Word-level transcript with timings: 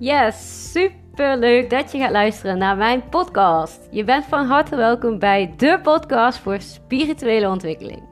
Yes, 0.00 0.70
super 0.72 1.38
leuk 1.38 1.70
dat 1.70 1.92
je 1.92 1.98
gaat 1.98 2.10
luisteren 2.10 2.58
naar 2.58 2.76
mijn 2.76 3.08
podcast. 3.08 3.88
Je 3.90 4.04
bent 4.04 4.24
van 4.24 4.46
harte 4.46 4.76
welkom 4.76 5.18
bij 5.18 5.54
de 5.56 5.78
podcast 5.82 6.38
voor 6.38 6.60
spirituele 6.60 7.48
ontwikkeling. 7.48 8.02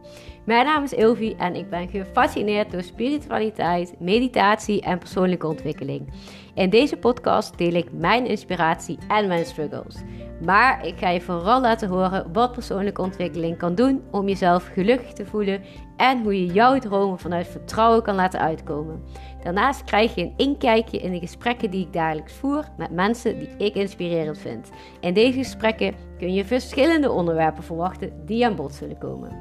Mijn 0.45 0.65
naam 0.65 0.83
is 0.83 0.93
Ilvi 0.93 1.35
en 1.39 1.55
ik 1.55 1.71
ben 1.71 1.89
gefascineerd 1.89 2.71
door 2.71 2.83
spiritualiteit, 2.83 3.95
meditatie 4.01 4.81
en 4.83 4.99
persoonlijke 4.99 5.47
ontwikkeling. 5.47 6.13
In 6.55 6.71
deze 6.71 6.97
podcast 6.97 7.59
deel 7.59 7.73
ik 7.73 7.93
mijn 7.93 8.27
inspiratie 8.27 8.99
en 9.09 9.29
mijn 9.29 9.45
struggles. 9.45 9.97
Maar 10.45 10.87
ik 10.87 10.99
ga 10.99 11.09
je 11.09 11.21
vooral 11.21 11.61
laten 11.61 11.89
horen 11.89 12.33
wat 12.33 12.53
persoonlijke 12.53 13.03
ontwikkeling 13.03 13.59
kan 13.59 13.75
doen 13.75 14.03
om 14.11 14.29
jezelf 14.29 14.71
gelukkig 14.73 15.13
te 15.13 15.27
voelen 15.27 15.63
en 15.97 16.23
hoe 16.23 16.41
je 16.47 16.53
jouw 16.53 16.79
dromen 16.79 17.19
vanuit 17.19 17.47
vertrouwen 17.47 18.03
kan 18.03 18.15
laten 18.15 18.41
uitkomen. 18.41 19.03
Daarnaast 19.43 19.85
krijg 19.85 20.15
je 20.15 20.23
een 20.23 20.35
inkijkje 20.37 20.99
in 20.99 21.13
de 21.13 21.19
gesprekken 21.19 21.71
die 21.71 21.87
ik 21.87 21.93
dagelijks 21.93 22.33
voer 22.33 22.65
met 22.77 22.91
mensen 22.91 23.39
die 23.39 23.49
ik 23.59 23.75
inspirerend 23.75 24.39
vind. 24.39 24.71
In 25.01 25.15
deze 25.15 25.39
gesprekken 25.39 25.95
kun 26.19 26.35
je 26.35 26.45
verschillende 26.45 27.11
onderwerpen 27.11 27.63
verwachten 27.63 28.13
die 28.25 28.47
aan 28.47 28.57
bod 28.57 28.75
zullen 28.75 28.99
komen. 28.99 29.37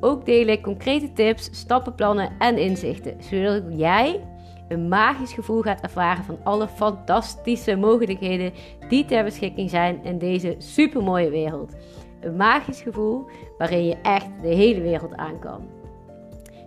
Ook 0.00 0.24
deel 0.24 0.46
ik 0.46 0.62
concrete 0.62 1.12
tips, 1.12 1.48
stappenplannen 1.52 2.30
en 2.38 2.58
inzichten, 2.58 3.16
zodat 3.22 3.62
jij 3.68 4.20
een 4.68 4.88
magisch 4.88 5.32
gevoel 5.32 5.62
gaat 5.62 5.80
ervaren 5.80 6.24
van 6.24 6.38
alle 6.44 6.68
fantastische 6.68 7.76
mogelijkheden 7.76 8.52
die 8.88 9.04
ter 9.04 9.24
beschikking 9.24 9.70
zijn 9.70 10.04
in 10.04 10.18
deze 10.18 10.54
supermooie 10.58 11.30
wereld. 11.30 11.74
Een 12.20 12.36
magisch 12.36 12.80
gevoel 12.80 13.24
waarin 13.58 13.84
je 13.84 13.96
echt 14.02 14.28
de 14.42 14.48
hele 14.48 14.80
wereld 14.80 15.16
aan 15.16 15.38
kan. 15.38 15.75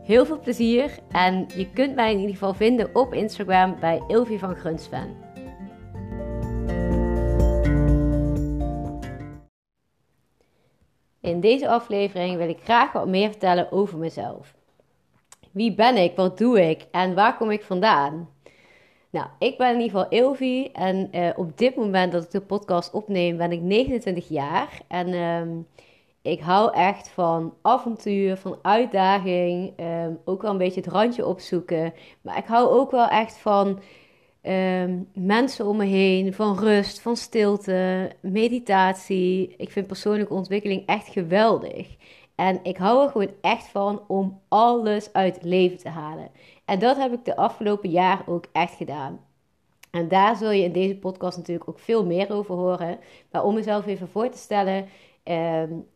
Heel 0.10 0.26
veel 0.26 0.40
plezier 0.40 1.00
en 1.12 1.48
je 1.56 1.70
kunt 1.70 1.96
mij 1.96 2.12
in 2.12 2.18
ieder 2.18 2.34
geval 2.34 2.54
vinden 2.54 2.96
op 2.96 3.14
Instagram 3.14 3.80
bij 3.80 4.02
Ilvi 4.08 4.40
van 4.40 4.56
Grunsven. 4.56 5.18
In 11.22 11.40
deze 11.40 11.70
aflevering 11.70 12.38
wil 12.38 12.50
ik 12.50 12.60
graag 12.64 12.92
wat 12.92 13.08
meer 13.08 13.30
vertellen 13.30 13.72
over 13.72 13.98
mezelf. 13.98 14.56
Wie 15.52 15.76
ben 15.76 15.98
ik? 15.98 16.16
Wat 16.16 16.38
doe 16.38 16.70
ik? 16.70 16.86
En 16.92 17.16
waar 17.16 17.38
kom 17.38 17.52
ik 17.52 17.64
vandaan? 17.64 18.30
Nou, 19.10 19.28
ik 19.40 19.58
ben 19.58 19.74
in 19.74 19.82
ieder 19.82 20.00
geval 20.00 20.20
Ilvi 20.20 20.70
en 20.74 21.10
uh, 21.12 21.30
op 21.36 21.58
dit 21.58 21.76
moment 21.76 22.12
dat 22.12 22.24
ik 22.24 22.32
de 22.32 22.42
podcast 22.42 22.94
opneem 22.94 23.38
ben 23.38 23.52
ik 23.52 23.62
29 23.62 24.30
jaar. 24.30 24.82
En 24.88 25.08
uh, 25.08 25.42
ik 26.22 26.40
hou 26.40 26.74
echt 26.74 27.10
van 27.10 27.54
avontuur, 27.62 28.38
van 28.38 28.60
uitdaging, 28.62 29.74
um, 29.80 30.20
ook 30.26 30.42
wel 30.42 30.52
een 30.52 30.58
beetje 30.58 30.82
het 30.82 30.92
randje 30.92 31.26
opzoeken. 31.26 31.94
Maar 32.22 32.38
ik 32.38 32.46
hou 32.46 32.70
ook 32.70 32.92
wel 32.92 33.08
echt 33.08 33.38
van 33.38 33.80
um, 34.44 35.10
mensen 35.14 35.66
om 35.66 35.78
me 35.78 35.86
heen, 35.86 36.34
van 36.34 36.58
rust, 36.60 37.02
van 37.02 37.16
stilte, 37.16 38.12
meditatie. 38.22 39.56
Ik 39.58 39.72
vind 39.72 39.88
persoonlijke 39.88 40.34
ontwikkeling 40.34 40.86
echt 40.86 41.08
geweldig. 41.08 41.96
En 42.36 42.60
ik 42.64 42.78
hou 42.78 43.04
er 43.04 43.12
gewoon 43.12 43.32
echt 43.42 43.68
van 43.68 44.02
om 44.08 44.42
alles 44.48 45.14
uit 45.14 45.36
het 45.36 45.44
leven 45.44 45.78
te 45.78 45.90
halen. 45.90 46.32
En 46.66 46.80
dat 46.80 46.98
heb 46.98 47.14
ik 47.14 47.26
de 47.26 47.36
afgelopen 47.36 47.90
jaar 47.90 48.24
ook 48.26 48.46
echt 48.52 48.76
gedaan. 48.76 49.20
En 49.92 50.08
daar 50.08 50.36
zul 50.36 50.52
je 50.52 50.64
in 50.64 50.72
deze 50.72 50.96
podcast 50.96 51.38
natuurlijk 51.38 51.70
ook 51.70 51.80
veel 51.80 52.06
meer 52.06 52.32
over 52.32 52.56
horen. 52.56 53.00
Maar 53.32 53.44
om 53.44 53.54
mezelf 53.54 53.86
even 53.86 54.08
voor 54.08 54.30
te 54.30 54.38
stellen. 54.38 54.88
Um, 55.24 55.88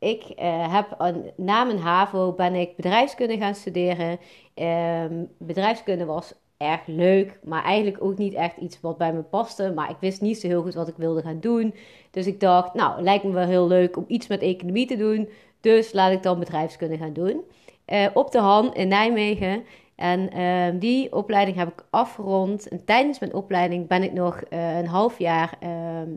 ik 0.00 0.24
uh, 0.38 0.74
heb 0.74 1.14
na 1.36 1.64
mijn 1.64 1.78
HAVO 1.78 2.32
ben 2.32 2.54
ik 2.54 2.76
bedrijfskunde 2.76 3.36
gaan 3.36 3.54
studeren. 3.54 4.18
Um, 4.54 5.28
bedrijfskunde 5.38 6.04
was 6.04 6.34
erg 6.56 6.80
leuk, 6.86 7.38
maar 7.44 7.64
eigenlijk 7.64 8.04
ook 8.04 8.18
niet 8.18 8.34
echt 8.34 8.56
iets 8.56 8.80
wat 8.80 8.98
bij 8.98 9.12
me 9.12 9.22
paste. 9.22 9.72
Maar 9.74 9.90
ik 9.90 9.96
wist 10.00 10.20
niet 10.20 10.40
zo 10.40 10.46
heel 10.46 10.62
goed 10.62 10.74
wat 10.74 10.88
ik 10.88 10.96
wilde 10.96 11.22
gaan 11.22 11.40
doen. 11.40 11.74
Dus 12.10 12.26
ik 12.26 12.40
dacht, 12.40 12.74
nou, 12.74 13.02
lijkt 13.02 13.24
me 13.24 13.30
wel 13.30 13.46
heel 13.46 13.66
leuk 13.66 13.96
om 13.96 14.04
iets 14.08 14.26
met 14.26 14.42
economie 14.42 14.86
te 14.86 14.96
doen. 14.96 15.28
Dus 15.60 15.92
laat 15.92 16.12
ik 16.12 16.22
dan 16.22 16.38
bedrijfskunde 16.38 16.96
gaan 16.96 17.12
doen. 17.12 17.40
Uh, 17.86 18.06
op 18.14 18.30
de 18.30 18.38
Han 18.38 18.74
in 18.74 18.88
Nijmegen. 18.88 19.64
En 19.94 20.38
uh, 20.38 20.80
die 20.80 21.12
opleiding 21.12 21.56
heb 21.56 21.68
ik 21.68 21.84
afgerond. 21.90 22.68
En 22.68 22.84
tijdens 22.84 23.18
mijn 23.18 23.34
opleiding 23.34 23.86
ben 23.86 24.02
ik 24.02 24.12
nog 24.12 24.42
uh, 24.50 24.78
een 24.78 24.86
half 24.86 25.18
jaar 25.18 25.56
ehm, 25.60 26.10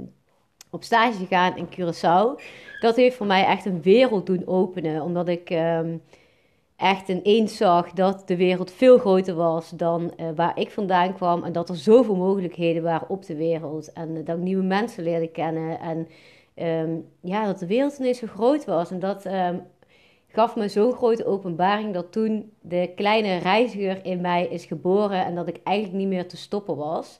op 0.73 0.83
stage 0.83 1.17
gegaan 1.17 1.57
in 1.57 1.67
Curaçao. 1.67 2.41
Dat 2.79 2.95
heeft 2.95 3.15
voor 3.15 3.25
mij 3.25 3.45
echt 3.45 3.65
een 3.65 3.81
wereld 3.81 4.25
doen 4.25 4.47
openen. 4.47 5.01
Omdat 5.01 5.27
ik 5.27 5.49
um, 5.49 6.01
echt 6.75 7.07
ineens 7.09 7.57
zag 7.57 7.91
dat 7.91 8.27
de 8.27 8.35
wereld 8.35 8.71
veel 8.71 8.97
groter 8.97 9.35
was 9.35 9.69
dan 9.69 10.13
uh, 10.17 10.27
waar 10.35 10.59
ik 10.59 10.71
vandaan 10.71 11.13
kwam. 11.13 11.43
En 11.43 11.51
dat 11.51 11.69
er 11.69 11.75
zoveel 11.75 12.15
mogelijkheden 12.15 12.83
waren 12.83 13.09
op 13.09 13.25
de 13.25 13.35
wereld. 13.35 13.93
En 13.93 14.23
dat 14.23 14.37
ik 14.37 14.43
nieuwe 14.43 14.63
mensen 14.63 15.03
leerde 15.03 15.27
kennen. 15.27 15.79
En 15.79 16.07
um, 16.89 17.05
ja, 17.21 17.45
dat 17.45 17.59
de 17.59 17.67
wereld 17.67 17.97
ineens 17.97 18.19
zo 18.19 18.27
groot 18.27 18.65
was. 18.65 18.91
En 18.91 18.99
dat 18.99 19.25
um, 19.25 19.61
gaf 20.27 20.55
me 20.55 20.67
zo'n 20.67 20.93
grote 20.93 21.25
openbaring 21.25 21.93
dat 21.93 22.11
toen 22.11 22.51
de 22.61 22.91
kleine 22.95 23.37
reiziger 23.37 24.05
in 24.05 24.21
mij 24.21 24.47
is 24.47 24.65
geboren 24.65 25.25
en 25.25 25.35
dat 25.35 25.47
ik 25.47 25.59
eigenlijk 25.63 25.97
niet 25.97 26.07
meer 26.07 26.27
te 26.27 26.37
stoppen 26.37 26.75
was. 26.75 27.19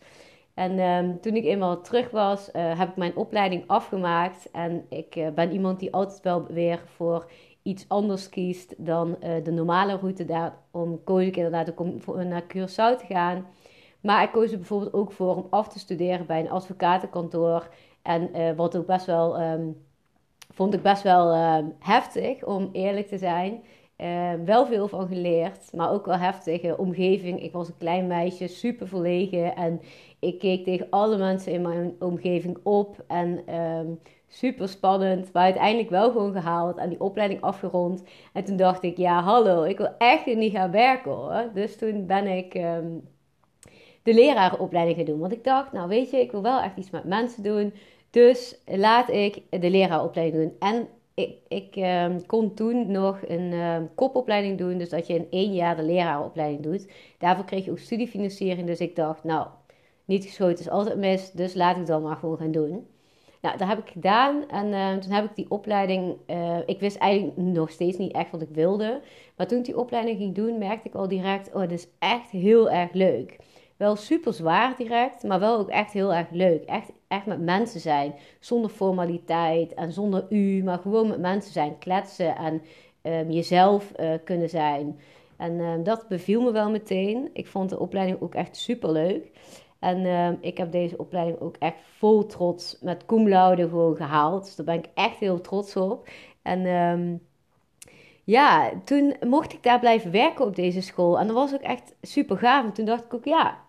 En 0.53 0.79
um, 0.79 1.21
toen 1.21 1.35
ik 1.35 1.43
eenmaal 1.43 1.81
terug 1.81 2.11
was, 2.11 2.49
uh, 2.53 2.79
heb 2.79 2.89
ik 2.89 2.95
mijn 2.95 3.15
opleiding 3.15 3.63
afgemaakt. 3.67 4.51
En 4.51 4.85
ik 4.89 5.15
uh, 5.15 5.29
ben 5.29 5.51
iemand 5.51 5.79
die 5.79 5.93
altijd 5.93 6.21
wel 6.21 6.45
weer 6.45 6.83
voor 6.85 7.31
iets 7.61 7.85
anders 7.87 8.29
kiest 8.29 8.85
dan 8.85 9.09
uh, 9.09 9.43
de 9.43 9.51
normale 9.51 9.97
route. 9.97 10.25
Daarom 10.25 11.03
koos 11.03 11.23
ik 11.23 11.35
inderdaad 11.35 11.73
om 11.75 11.99
naar 12.27 12.43
Curaçao 12.43 12.97
te 12.97 13.05
gaan. 13.07 13.45
Maar 14.01 14.23
ik 14.23 14.31
koos 14.31 14.51
er 14.51 14.57
bijvoorbeeld 14.57 14.93
ook 14.93 15.11
voor 15.11 15.35
om 15.35 15.47
af 15.49 15.67
te 15.67 15.79
studeren 15.79 16.25
bij 16.25 16.39
een 16.39 16.49
advocatenkantoor. 16.49 17.69
En 18.01 18.55
wat 18.55 18.77
ook 18.77 18.85
best 18.85 19.05
wel, 19.05 19.41
um, 19.41 19.85
vond 20.49 20.73
ik 20.73 20.81
best 20.81 21.03
wel 21.03 21.35
uh, 21.35 21.57
heftig, 21.79 22.43
om 22.45 22.69
eerlijk 22.71 23.07
te 23.07 23.17
zijn. 23.17 23.63
Uh, 24.03 24.33
wel 24.45 24.65
veel 24.65 24.87
van 24.87 25.07
geleerd, 25.07 25.73
maar 25.73 25.91
ook 25.91 26.05
wel 26.05 26.17
heftige 26.17 26.77
omgeving. 26.77 27.43
Ik 27.43 27.51
was 27.51 27.67
een 27.67 27.77
klein 27.77 28.07
meisje, 28.07 28.47
super 28.47 28.87
verlegen. 28.87 29.55
En 29.55 29.81
ik 30.19 30.39
keek 30.39 30.63
tegen 30.63 30.87
alle 30.89 31.17
mensen 31.17 31.51
in 31.51 31.61
mijn 31.61 31.95
omgeving 31.99 32.57
op. 32.63 33.03
En 33.07 33.55
um, 33.55 33.99
super 34.27 34.67
spannend, 34.67 35.33
maar 35.33 35.43
uiteindelijk 35.43 35.89
wel 35.89 36.11
gewoon 36.11 36.31
gehaald 36.33 36.77
en 36.77 36.89
die 36.89 36.99
opleiding 37.01 37.41
afgerond. 37.41 38.03
En 38.33 38.43
toen 38.43 38.57
dacht 38.57 38.83
ik, 38.83 38.97
ja 38.97 39.21
hallo, 39.21 39.63
ik 39.63 39.77
wil 39.77 39.89
echt 39.97 40.25
niet 40.25 40.53
gaan 40.53 40.71
werken 40.71 41.11
hoor. 41.11 41.49
Dus 41.53 41.77
toen 41.77 42.05
ben 42.05 42.27
ik 42.27 42.53
um, 42.53 43.07
de 44.03 44.13
lerarenopleiding 44.13 44.97
gaan 44.97 45.05
doen. 45.05 45.19
Want 45.19 45.33
ik 45.33 45.43
dacht, 45.43 45.71
nou 45.71 45.87
weet 45.87 46.09
je, 46.09 46.17
ik 46.17 46.31
wil 46.31 46.41
wel 46.41 46.61
echt 46.61 46.77
iets 46.77 46.89
met 46.89 47.03
mensen 47.03 47.43
doen. 47.43 47.73
Dus 48.09 48.61
laat 48.65 49.09
ik 49.09 49.41
de 49.49 49.69
leraaropleiding 49.69 50.43
doen. 50.43 50.69
En 50.69 50.87
ik, 51.13 51.37
ik 51.47 51.75
um, 51.75 52.25
kon 52.25 52.53
toen 52.53 52.91
nog 52.91 53.19
een 53.27 53.53
um, 53.53 53.89
kopopleiding 53.95 54.57
doen. 54.57 54.77
Dus 54.77 54.89
dat 54.89 55.07
je 55.07 55.13
in 55.13 55.27
één 55.29 55.53
jaar 55.53 55.75
de 55.75 55.83
leraaropleiding 55.83 56.63
doet. 56.63 56.87
Daarvoor 57.17 57.45
kreeg 57.45 57.65
je 57.65 57.71
ook 57.71 57.79
studiefinanciering. 57.79 58.67
Dus 58.67 58.79
ik 58.79 58.95
dacht, 58.95 59.23
nou, 59.23 59.47
niet 60.05 60.23
geschoten 60.23 60.59
is 60.59 60.69
altijd 60.69 60.97
mis. 60.97 61.31
Dus 61.31 61.53
laat 61.53 61.77
ik 61.77 61.85
dat 61.85 62.01
maar 62.01 62.15
gewoon 62.15 62.37
gaan 62.37 62.51
doen. 62.51 62.87
Nou, 63.41 63.57
dat 63.57 63.67
heb 63.67 63.77
ik 63.77 63.89
gedaan. 63.89 64.49
En 64.49 64.67
uh, 64.67 64.97
toen 64.97 65.11
heb 65.11 65.25
ik 65.25 65.35
die 65.35 65.49
opleiding. 65.49 66.15
Uh, 66.27 66.57
ik 66.65 66.79
wist 66.79 66.97
eigenlijk 66.97 67.37
nog 67.37 67.69
steeds 67.69 67.97
niet 67.97 68.13
echt 68.13 68.31
wat 68.31 68.41
ik 68.41 68.49
wilde. 68.51 69.01
Maar 69.37 69.47
toen 69.47 69.57
ik 69.57 69.65
die 69.65 69.77
opleiding 69.77 70.17
ging 70.17 70.35
doen, 70.35 70.57
merkte 70.57 70.87
ik 70.87 70.95
al 70.95 71.07
direct: 71.07 71.53
oh, 71.53 71.61
dit 71.61 71.71
is 71.71 71.87
echt 71.99 72.29
heel 72.29 72.69
erg 72.69 72.93
leuk. 72.93 73.37
Wel 73.83 73.95
super 73.95 74.33
zwaar 74.33 74.75
direct, 74.77 75.23
maar 75.23 75.39
wel 75.39 75.57
ook 75.57 75.69
echt 75.69 75.93
heel 75.93 76.13
erg 76.13 76.29
leuk. 76.29 76.63
Echt, 76.63 76.91
echt 77.07 77.25
met 77.25 77.41
mensen 77.41 77.79
zijn. 77.79 78.13
Zonder 78.39 78.69
formaliteit 78.69 79.73
en 79.73 79.91
zonder 79.91 80.25
u, 80.29 80.63
maar 80.63 80.77
gewoon 80.77 81.07
met 81.07 81.19
mensen 81.19 81.51
zijn. 81.51 81.77
Kletsen 81.77 82.35
en 82.35 82.61
um, 83.01 83.31
jezelf 83.31 83.91
uh, 83.99 84.13
kunnen 84.23 84.49
zijn. 84.49 84.99
En 85.37 85.59
um, 85.59 85.83
dat 85.83 86.07
beviel 86.07 86.41
me 86.41 86.51
wel 86.51 86.69
meteen. 86.69 87.29
Ik 87.33 87.47
vond 87.47 87.69
de 87.69 87.79
opleiding 87.79 88.21
ook 88.21 88.35
echt 88.35 88.57
super 88.57 88.91
leuk. 88.91 89.31
En 89.79 90.05
um, 90.05 90.37
ik 90.41 90.57
heb 90.57 90.71
deze 90.71 90.97
opleiding 90.97 91.39
ook 91.39 91.55
echt 91.59 91.77
vol 91.97 92.25
trots 92.25 92.77
met 92.81 93.05
cum 93.05 93.27
gewoon 93.27 93.95
gehaald. 93.95 94.45
Dus 94.45 94.55
daar 94.55 94.65
ben 94.65 94.77
ik 94.77 94.89
echt 94.93 95.17
heel 95.17 95.41
trots 95.41 95.75
op. 95.75 96.09
En 96.41 97.21
ja, 98.23 98.71
toen 98.83 99.15
mocht 99.27 99.53
ik 99.53 99.63
daar 99.63 99.79
blijven 99.79 100.11
werken 100.11 100.45
op 100.45 100.55
deze 100.55 100.81
school. 100.81 101.19
En 101.19 101.27
dat 101.27 101.35
was 101.35 101.53
ook 101.53 101.61
echt 101.61 101.95
super 102.01 102.37
gaaf. 102.37 102.65
En 102.65 102.73
toen 102.73 102.85
dacht 102.85 103.03
ik 103.03 103.13
ook, 103.13 103.25
ja, 103.25 103.62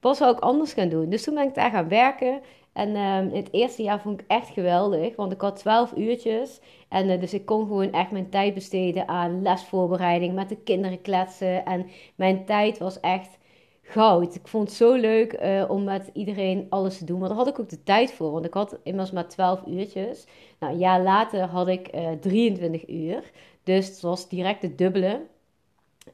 wat 0.00 0.16
zou 0.16 0.32
ik 0.32 0.40
anders 0.40 0.72
gaan 0.72 0.88
doen? 0.88 1.08
Dus 1.08 1.22
toen 1.22 1.34
ben 1.34 1.48
ik 1.48 1.54
daar 1.54 1.70
gaan 1.70 1.88
werken. 1.88 2.40
En 2.72 2.96
um, 2.96 3.30
het 3.34 3.48
eerste 3.52 3.82
jaar 3.82 4.00
vond 4.00 4.20
ik 4.20 4.26
echt 4.28 4.48
geweldig, 4.48 5.16
want 5.16 5.32
ik 5.32 5.40
had 5.40 5.56
12 5.56 5.92
uurtjes. 5.96 6.60
En 6.88 7.08
uh, 7.08 7.20
dus 7.20 7.34
ik 7.34 7.46
kon 7.46 7.66
gewoon 7.66 7.92
echt 7.92 8.10
mijn 8.10 8.30
tijd 8.30 8.54
besteden 8.54 9.08
aan 9.08 9.42
lesvoorbereiding, 9.42 10.34
met 10.34 10.48
de 10.48 10.56
kinderen 10.56 11.02
kletsen. 11.02 11.64
En 11.64 11.86
mijn 12.14 12.44
tijd 12.44 12.78
was 12.78 13.00
echt 13.00 13.38
goud. 13.82 14.34
Ik 14.34 14.48
vond 14.48 14.68
het 14.68 14.76
zo 14.76 14.94
leuk 14.94 15.40
uh, 15.42 15.64
om 15.70 15.84
met 15.84 16.10
iedereen 16.12 16.66
alles 16.68 16.98
te 16.98 17.04
doen. 17.04 17.18
Maar 17.18 17.28
daar 17.28 17.38
had 17.38 17.48
ik 17.48 17.58
ook 17.58 17.68
de 17.68 17.82
tijd 17.82 18.12
voor, 18.12 18.30
want 18.30 18.44
ik 18.44 18.54
had 18.54 18.78
immers 18.82 19.10
maar 19.10 19.28
12 19.28 19.66
uurtjes. 19.66 20.26
Nou, 20.58 20.72
een 20.72 20.78
jaar 20.78 21.02
later 21.02 21.40
had 21.40 21.68
ik 21.68 21.94
uh, 21.94 22.10
23 22.20 22.88
uur. 22.88 23.30
Dus 23.64 23.86
het 23.86 24.00
was 24.00 24.28
direct 24.28 24.62
het 24.62 24.78
dubbele. 24.78 25.20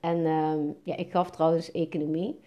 En 0.00 0.26
um, 0.26 0.76
ja, 0.82 0.96
ik 0.96 1.10
gaf 1.10 1.30
trouwens 1.30 1.72
economie. 1.72 2.40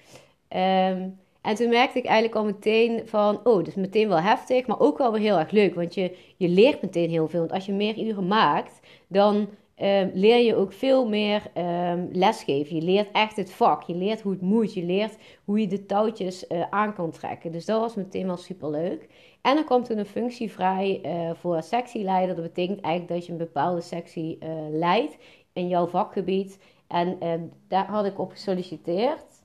Um, 0.55 1.19
En 1.41 1.55
toen 1.55 1.69
merkte 1.69 1.97
ik 1.97 2.05
eigenlijk 2.05 2.35
al 2.35 2.45
meteen 2.45 3.07
van, 3.07 3.39
oh, 3.43 3.63
dus 3.63 3.75
meteen 3.75 4.07
wel 4.07 4.21
heftig, 4.21 4.67
maar 4.67 4.79
ook 4.79 4.97
wel 4.97 5.11
weer 5.11 5.21
heel 5.21 5.37
erg 5.37 5.51
leuk. 5.51 5.75
Want 5.75 5.93
je, 5.93 6.15
je 6.37 6.47
leert 6.47 6.81
meteen 6.81 7.09
heel 7.09 7.27
veel. 7.27 7.39
Want 7.39 7.51
als 7.51 7.65
je 7.65 7.73
meer 7.73 7.97
uren 7.99 8.27
maakt, 8.27 8.79
dan 9.07 9.35
um, 9.35 10.11
leer 10.13 10.45
je 10.45 10.55
ook 10.55 10.73
veel 10.73 11.07
meer 11.07 11.41
um, 11.57 12.09
lesgeven. 12.11 12.75
Je 12.75 12.81
leert 12.81 13.11
echt 13.11 13.35
het 13.35 13.51
vak. 13.51 13.83
Je 13.83 13.95
leert 13.95 14.21
hoe 14.21 14.31
het 14.31 14.41
moet. 14.41 14.73
Je 14.73 14.83
leert 14.83 15.17
hoe 15.45 15.59
je 15.59 15.67
de 15.67 15.85
touwtjes 15.85 16.45
uh, 16.47 16.63
aan 16.69 16.93
kan 16.93 17.11
trekken. 17.11 17.51
Dus 17.51 17.65
dat 17.65 17.79
was 17.79 17.95
meteen 17.95 18.25
wel 18.25 18.37
super 18.37 18.69
leuk. 18.69 19.07
En 19.41 19.57
er 19.57 19.63
kwam 19.63 19.83
toen 19.83 19.97
een 19.97 20.05
functie 20.05 20.51
vrij 20.51 21.01
uh, 21.05 21.31
voor 21.33 21.63
sectieleider. 21.63 22.35
Dat 22.35 22.43
betekent 22.43 22.81
eigenlijk 22.81 23.13
dat 23.13 23.25
je 23.25 23.31
een 23.31 23.37
bepaalde 23.37 23.81
sectie 23.81 24.37
uh, 24.43 24.49
leidt 24.69 25.17
in 25.53 25.67
jouw 25.67 25.87
vakgebied. 25.87 26.59
En 26.87 27.27
um, 27.27 27.51
daar 27.67 27.85
had 27.85 28.05
ik 28.05 28.19
op 28.19 28.31
gesolliciteerd. 28.31 29.38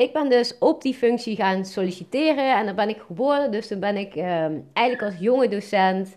Ik 0.00 0.12
ben 0.12 0.28
dus 0.28 0.58
op 0.58 0.82
die 0.82 0.94
functie 0.94 1.36
gaan 1.36 1.64
solliciteren 1.64 2.56
en 2.56 2.64
daar 2.64 2.74
ben 2.74 2.88
ik 2.88 2.98
geworden. 3.06 3.50
Dus 3.50 3.66
toen 3.66 3.80
ben 3.80 3.96
ik 3.96 4.16
eigenlijk 4.72 5.02
als 5.02 5.18
jonge 5.18 5.48
docent 5.48 6.16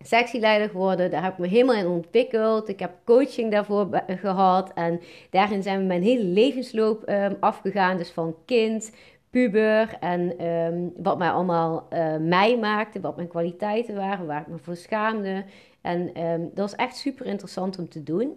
sectieleider 0.00 0.68
geworden. 0.68 1.10
Daar 1.10 1.22
heb 1.22 1.32
ik 1.32 1.38
me 1.38 1.46
helemaal 1.46 1.74
in 1.74 1.86
ontwikkeld. 1.86 2.68
Ik 2.68 2.78
heb 2.78 2.92
coaching 3.04 3.50
daarvoor 3.50 4.02
gehad. 4.06 4.72
En 4.74 5.00
daarin 5.30 5.62
zijn 5.62 5.78
we 5.78 5.84
mijn 5.84 6.02
hele 6.02 6.24
levensloop 6.24 7.08
um, 7.08 7.36
afgegaan. 7.40 7.96
Dus 7.96 8.10
van 8.10 8.36
kind, 8.44 8.92
puber 9.30 9.96
en 10.00 10.46
um, 10.46 10.92
wat 10.96 11.18
mij 11.18 11.30
allemaal 11.30 11.86
uh, 11.92 12.16
mij 12.16 12.58
maakte. 12.58 13.00
Wat 13.00 13.16
mijn 13.16 13.28
kwaliteiten 13.28 13.94
waren, 13.94 14.26
waar 14.26 14.40
ik 14.40 14.46
me 14.46 14.58
voor 14.58 14.76
schaamde. 14.76 15.44
En 15.80 16.22
um, 16.22 16.40
dat 16.54 16.70
was 16.70 16.74
echt 16.74 16.96
super 16.96 17.26
interessant 17.26 17.78
om 17.78 17.88
te 17.88 18.02
doen. 18.02 18.36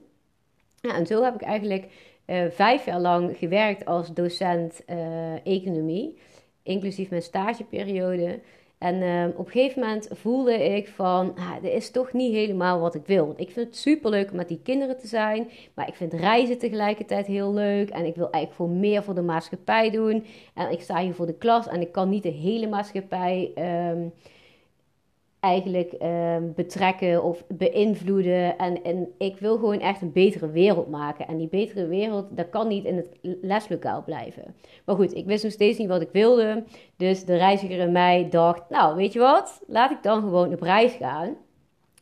Ja, 0.82 0.96
en 0.96 1.06
zo 1.06 1.24
heb 1.24 1.36
ik 1.36 1.42
eigenlijk 1.42 1.88
uh, 2.28 2.46
vijf 2.50 2.86
jaar 2.86 3.00
lang 3.00 3.38
gewerkt 3.38 3.86
als 3.86 4.14
docent 4.14 4.82
uh, 4.90 5.46
economie. 5.46 6.18
Inclusief 6.64 7.10
mijn 7.10 7.22
stageperiode. 7.22 8.40
En 8.78 8.96
uh, 8.96 9.26
op 9.38 9.46
een 9.46 9.52
gegeven 9.52 9.82
moment 9.82 10.10
voelde 10.12 10.76
ik 10.76 10.88
van, 10.88 11.36
dit 11.62 11.72
is 11.72 11.92
toch 11.92 12.14
niet 12.14 12.34
helemaal 12.34 12.80
wat 12.80 12.96
ik 12.96 13.06
wil. 13.06 13.34
Ik 13.38 13.52
vind 13.52 13.68
het 13.68 13.78
super 13.78 14.10
leuk 14.10 14.32
om 14.32 14.36
met 14.36 14.48
die 14.48 14.62
kinderen 14.64 14.98
te 14.98 15.08
zijn, 15.08 15.50
maar 15.74 15.88
ik 15.88 15.96
vind 15.96 16.14
reizen 16.14 16.58
tegelijkertijd 16.58 17.26
heel 17.26 17.54
leuk. 17.54 17.90
En 17.90 18.06
ik 18.06 18.16
wil 18.16 18.30
eigenlijk 18.30 18.54
voor 18.54 18.70
meer 18.70 19.04
voor 19.04 19.16
de 19.16 19.22
maatschappij 19.22 19.90
doen. 19.90 20.26
En 20.54 20.72
ik 20.72 20.82
sta 20.82 21.00
hier 21.00 21.14
voor 21.14 21.26
de 21.26 21.38
klas 21.38 21.68
en 21.68 21.82
ik 21.82 21.92
kan 21.92 22.10
niet 22.10 22.24
de 22.24 22.30
hele 22.30 22.68
maatschappij 22.68 23.52
um, 23.92 24.14
eigenlijk 25.46 25.94
uh, 26.02 26.36
betrekken 26.56 27.24
of 27.24 27.44
beïnvloeden. 27.48 28.58
En, 28.58 28.84
en 28.84 29.08
ik 29.18 29.38
wil 29.38 29.56
gewoon 29.56 29.80
echt 29.80 30.02
een 30.02 30.12
betere 30.12 30.50
wereld 30.50 30.90
maken. 30.90 31.28
En 31.28 31.38
die 31.38 31.48
betere 31.48 31.88
wereld, 31.88 32.26
dat 32.30 32.50
kan 32.50 32.68
niet 32.68 32.86
in 32.86 32.96
het 32.96 33.10
leslokaal 33.42 34.04
blijven. 34.04 34.56
Maar 34.86 34.96
goed, 34.96 35.16
ik 35.16 35.26
wist 35.26 35.44
nog 35.44 35.52
steeds 35.52 35.78
niet 35.78 35.88
wat 35.88 36.02
ik 36.02 36.10
wilde. 36.12 36.64
Dus 36.98 37.26
de 37.26 37.38
reiziger 37.38 37.80
in 37.80 37.92
mij 37.92 38.28
dacht, 38.30 38.70
nou 38.70 38.96
weet 38.96 39.14
je 39.14 39.20
wat, 39.20 39.62
laat 39.68 39.92
ik 39.92 40.04
dan 40.04 40.22
gewoon 40.22 40.54
op 40.54 40.62
reis 40.62 40.94
gaan. 40.94 41.36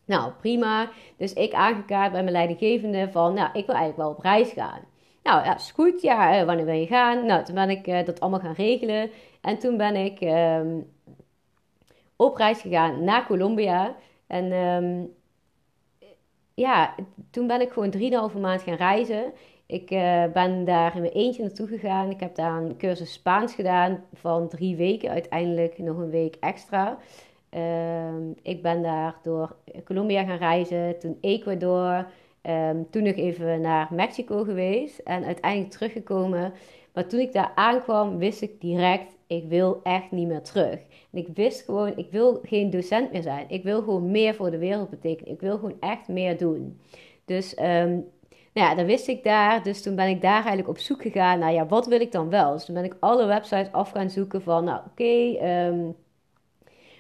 Nou, 0.06 0.32
prima. 0.42 0.90
Dus 1.18 1.34
ik 1.34 1.54
aangekaart 1.54 2.12
bij 2.12 2.22
mijn 2.22 2.36
leidinggevende 2.36 3.12
van, 3.12 3.34
nou, 3.34 3.48
ik 3.54 3.66
wil 3.66 3.76
eigenlijk 3.76 3.98
wel 3.98 4.10
op 4.10 4.24
reis 4.24 4.52
gaan. 4.52 4.80
Nou, 5.24 5.46
ja, 5.46 5.56
is 5.56 5.72
goed. 5.72 6.02
Ja, 6.02 6.46
wanneer 6.46 6.66
wil 6.66 6.76
je 6.76 6.86
gaan? 6.86 7.26
Nou, 7.26 7.44
toen 7.44 7.56
ben 7.56 7.70
ik 7.70 7.88
uh, 7.88 8.06
dat 8.06 8.20
allemaal 8.20 8.40
gaan 8.40 8.54
regelen. 8.54 9.10
En 9.42 9.58
toen 9.60 9.78
ben 9.78 9.96
ik... 9.96 10.22
Uh, 10.22 10.60
op 12.24 12.38
reis 12.38 12.62
gegaan 12.62 13.04
naar 13.04 13.26
Colombia. 13.26 13.96
En 14.28 14.52
um, 14.52 15.14
ja, 16.54 16.96
toen 17.32 17.48
ben 17.48 17.62
ik 17.62 17.72
gewoon 17.72 18.32
3,5 18.34 18.40
maand 18.40 18.62
gaan 18.62 18.76
reizen. 18.76 19.34
Ik 19.66 19.92
uh, 19.92 20.24
ben 20.34 20.66
daar 20.66 20.96
in 20.96 21.02
mijn 21.02 21.14
eentje 21.14 21.42
naartoe 21.42 21.68
gegaan. 21.68 22.10
Ik 22.10 22.20
heb 22.20 22.36
daar 22.36 22.62
een 22.62 22.78
cursus 22.78 23.14
Spaans 23.14 23.54
gedaan 23.54 24.04
van 24.14 24.48
drie 24.48 24.76
weken. 24.76 25.10
Uiteindelijk 25.10 25.78
nog 25.78 25.98
een 25.98 26.10
week 26.10 26.36
extra. 26.40 26.98
Uh, 27.52 28.30
ik 28.42 28.62
ben 28.62 28.82
daar 28.82 29.16
door 29.24 29.56
Colombia 29.84 30.24
gaan 30.24 30.38
reizen, 30.38 31.00
toen 31.00 31.18
Ecuador, 31.22 32.08
um, 32.42 32.90
toen 32.90 33.04
nog 33.04 33.16
even 33.16 33.62
naar 33.62 33.88
Mexico 33.92 34.44
geweest 34.44 35.00
en 35.00 35.26
uiteindelijk 35.26 35.72
teruggekomen. 35.72 36.54
Maar 36.94 37.08
toen 37.08 37.20
ik 37.20 37.34
daar 37.34 37.52
aankwam, 37.56 38.18
wist 38.18 38.42
ik 38.42 38.62
direct, 38.62 39.16
ik 39.36 39.50
wil 39.50 39.80
echt 39.84 40.12
niet 40.12 40.28
meer 40.28 40.42
terug. 40.42 40.80
En 41.12 41.20
ik 41.20 41.28
wist 41.34 41.62
gewoon, 41.62 41.98
ik 41.98 42.12
wil 42.12 42.40
geen 42.44 42.70
docent 42.70 43.12
meer 43.12 43.22
zijn. 43.22 43.46
Ik 43.50 43.64
wil 43.64 43.82
gewoon 43.82 44.12
meer 44.12 44.36
voor 44.36 44.52
de 44.52 44.58
wereld 44.58 44.90
betekenen. 44.90 45.34
Ik 45.34 45.42
wil 45.42 45.56
gewoon 45.56 45.78
echt 45.80 46.08
meer 46.08 46.38
doen. 46.38 46.80
Dus 47.26 47.60
um, 47.60 48.12
nou 48.54 48.68
ja, 48.68 48.76
dan 48.76 48.86
wist 48.86 49.08
ik 49.08 49.24
daar. 49.24 49.64
Dus 49.64 49.82
toen 49.82 49.96
ben 49.96 50.08
ik 50.10 50.22
daar 50.22 50.34
eigenlijk 50.34 50.68
op 50.68 50.78
zoek 50.78 51.02
gegaan 51.02 51.40
naar, 51.40 51.54
ja, 51.54 51.66
wat 51.66 51.88
wil 51.88 52.02
ik 52.02 52.12
dan 52.12 52.30
wel? 52.30 52.52
Dus 52.52 52.66
toen 52.66 52.76
ben 52.76 52.84
ik 52.84 52.98
alle 53.00 53.26
websites 53.26 53.72
af 53.72 53.92
gaan 53.92 54.10
zoeken 54.10 54.42
van, 54.42 54.64
nou 54.64 54.80
oké, 54.80 54.90
okay, 54.92 55.68
um, 55.68 55.96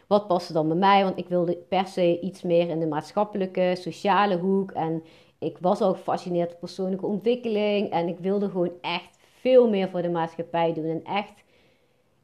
wat 0.07 0.27
past 0.27 0.53
dan 0.53 0.68
bij 0.68 0.77
mij? 0.77 1.03
Want 1.03 1.18
ik 1.18 1.27
wilde 1.27 1.57
per 1.69 1.88
se 1.88 2.19
iets 2.19 2.41
meer 2.41 2.69
in 2.69 2.80
de 2.80 2.88
maatschappelijke, 2.88 3.75
sociale 3.80 4.38
hoek. 4.38 4.71
En 4.71 5.03
ik 5.39 5.57
was 5.62 5.81
al 5.81 5.94
gefascineerd 5.94 6.50
door 6.50 6.59
persoonlijke 6.59 7.06
ontwikkeling. 7.06 7.89
En 7.89 8.07
ik 8.07 8.18
wilde 8.19 8.50
gewoon 8.50 8.71
echt 8.81 9.18
veel 9.39 9.69
meer 9.69 9.89
voor 9.89 10.01
de 10.01 10.09
maatschappij 10.09 10.74
doen. 10.74 10.85
En 10.85 11.03
echt 11.03 11.43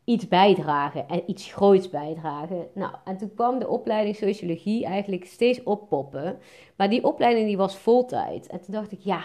iets 0.10 0.28
bijdragen 0.28 1.08
en 1.08 1.24
iets 1.26 1.54
groots 1.54 1.90
bijdragen. 1.90 2.68
Nou, 2.74 2.94
en 3.04 3.18
toen 3.18 3.34
kwam 3.36 3.60
de 3.60 3.68
opleiding 3.68 4.16
sociologie 4.16 4.86
eigenlijk 4.86 5.26
steeds 5.26 5.64
oppoppen. 5.64 6.38
Maar 6.76 6.90
die 6.90 7.04
opleiding 7.04 7.48
die 7.48 7.58
was 7.58 7.78
voltijd. 7.78 8.48
En 8.48 8.62
toen 8.62 8.74
dacht 8.74 8.92
ik, 8.92 9.00
ja, 9.02 9.22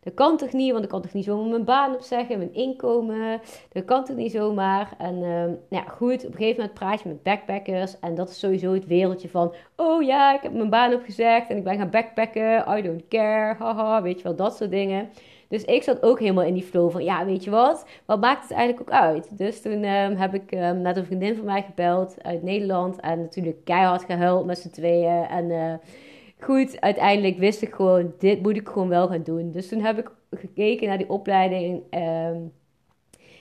dat 0.00 0.14
kan 0.14 0.36
toch 0.36 0.52
niet, 0.52 0.72
want 0.72 0.84
ik 0.84 0.90
kan 0.90 1.02
toch 1.02 1.12
niet 1.12 1.24
zomaar 1.24 1.48
mijn 1.48 1.64
baan 1.64 1.94
opzeggen, 1.94 2.38
mijn 2.38 2.54
inkomen. 2.54 3.40
Dat 3.72 3.84
kan 3.84 4.04
toch 4.04 4.16
niet 4.16 4.32
zomaar. 4.32 4.94
En 4.98 5.14
uh, 5.14 5.22
nou 5.22 5.58
ja, 5.68 5.82
goed, 5.82 6.24
op 6.24 6.30
een 6.30 6.36
gegeven 6.36 6.60
moment 6.60 6.78
praat 6.78 7.00
je 7.00 7.08
met 7.08 7.22
backpackers. 7.22 7.98
En 8.00 8.14
dat 8.14 8.28
is 8.28 8.38
sowieso 8.38 8.72
het 8.72 8.86
wereldje 8.86 9.28
van, 9.28 9.54
oh 9.76 10.02
ja, 10.02 10.34
ik 10.34 10.42
heb 10.42 10.52
mijn 10.52 10.70
baan 10.70 10.94
opgezegd 10.94 11.50
en 11.50 11.56
ik 11.56 11.64
ben 11.64 11.78
gaan 11.78 11.90
backpacken. 11.90 12.78
I 12.78 12.82
don't 12.82 13.08
care, 13.08 13.54
haha, 13.58 14.02
weet 14.02 14.16
je 14.16 14.22
wel, 14.22 14.36
dat 14.36 14.56
soort 14.56 14.70
dingen. 14.70 15.08
Dus 15.48 15.64
ik 15.64 15.82
zat 15.82 16.02
ook 16.02 16.18
helemaal 16.18 16.44
in 16.44 16.54
die 16.54 16.62
flow 16.62 16.90
van, 16.90 17.04
ja, 17.04 17.24
weet 17.24 17.44
je 17.44 17.50
wat, 17.50 17.86
wat 18.04 18.20
maakt 18.20 18.42
het 18.42 18.52
eigenlijk 18.52 18.90
ook 18.90 18.96
uit? 18.96 19.38
Dus 19.38 19.62
toen 19.62 19.84
um, 19.84 20.16
heb 20.16 20.34
ik 20.34 20.52
um, 20.52 20.80
net 20.80 20.96
een 20.96 21.04
vriendin 21.04 21.36
van 21.36 21.44
mij 21.44 21.62
gebeld 21.62 22.16
uit 22.22 22.42
Nederland 22.42 23.00
en 23.00 23.20
natuurlijk 23.20 23.64
keihard 23.64 24.04
gehuild 24.04 24.46
met 24.46 24.58
z'n 24.58 24.70
tweeën. 24.70 25.24
En 25.24 25.50
uh, 25.50 25.74
goed, 26.40 26.80
uiteindelijk 26.80 27.38
wist 27.38 27.62
ik 27.62 27.74
gewoon, 27.74 28.12
dit 28.18 28.42
moet 28.42 28.56
ik 28.56 28.68
gewoon 28.68 28.88
wel 28.88 29.08
gaan 29.08 29.22
doen. 29.22 29.52
Dus 29.52 29.68
toen 29.68 29.80
heb 29.80 29.98
ik 29.98 30.10
gekeken 30.30 30.88
naar 30.88 30.98
die 30.98 31.10
opleiding 31.10 31.82
um, 31.90 32.52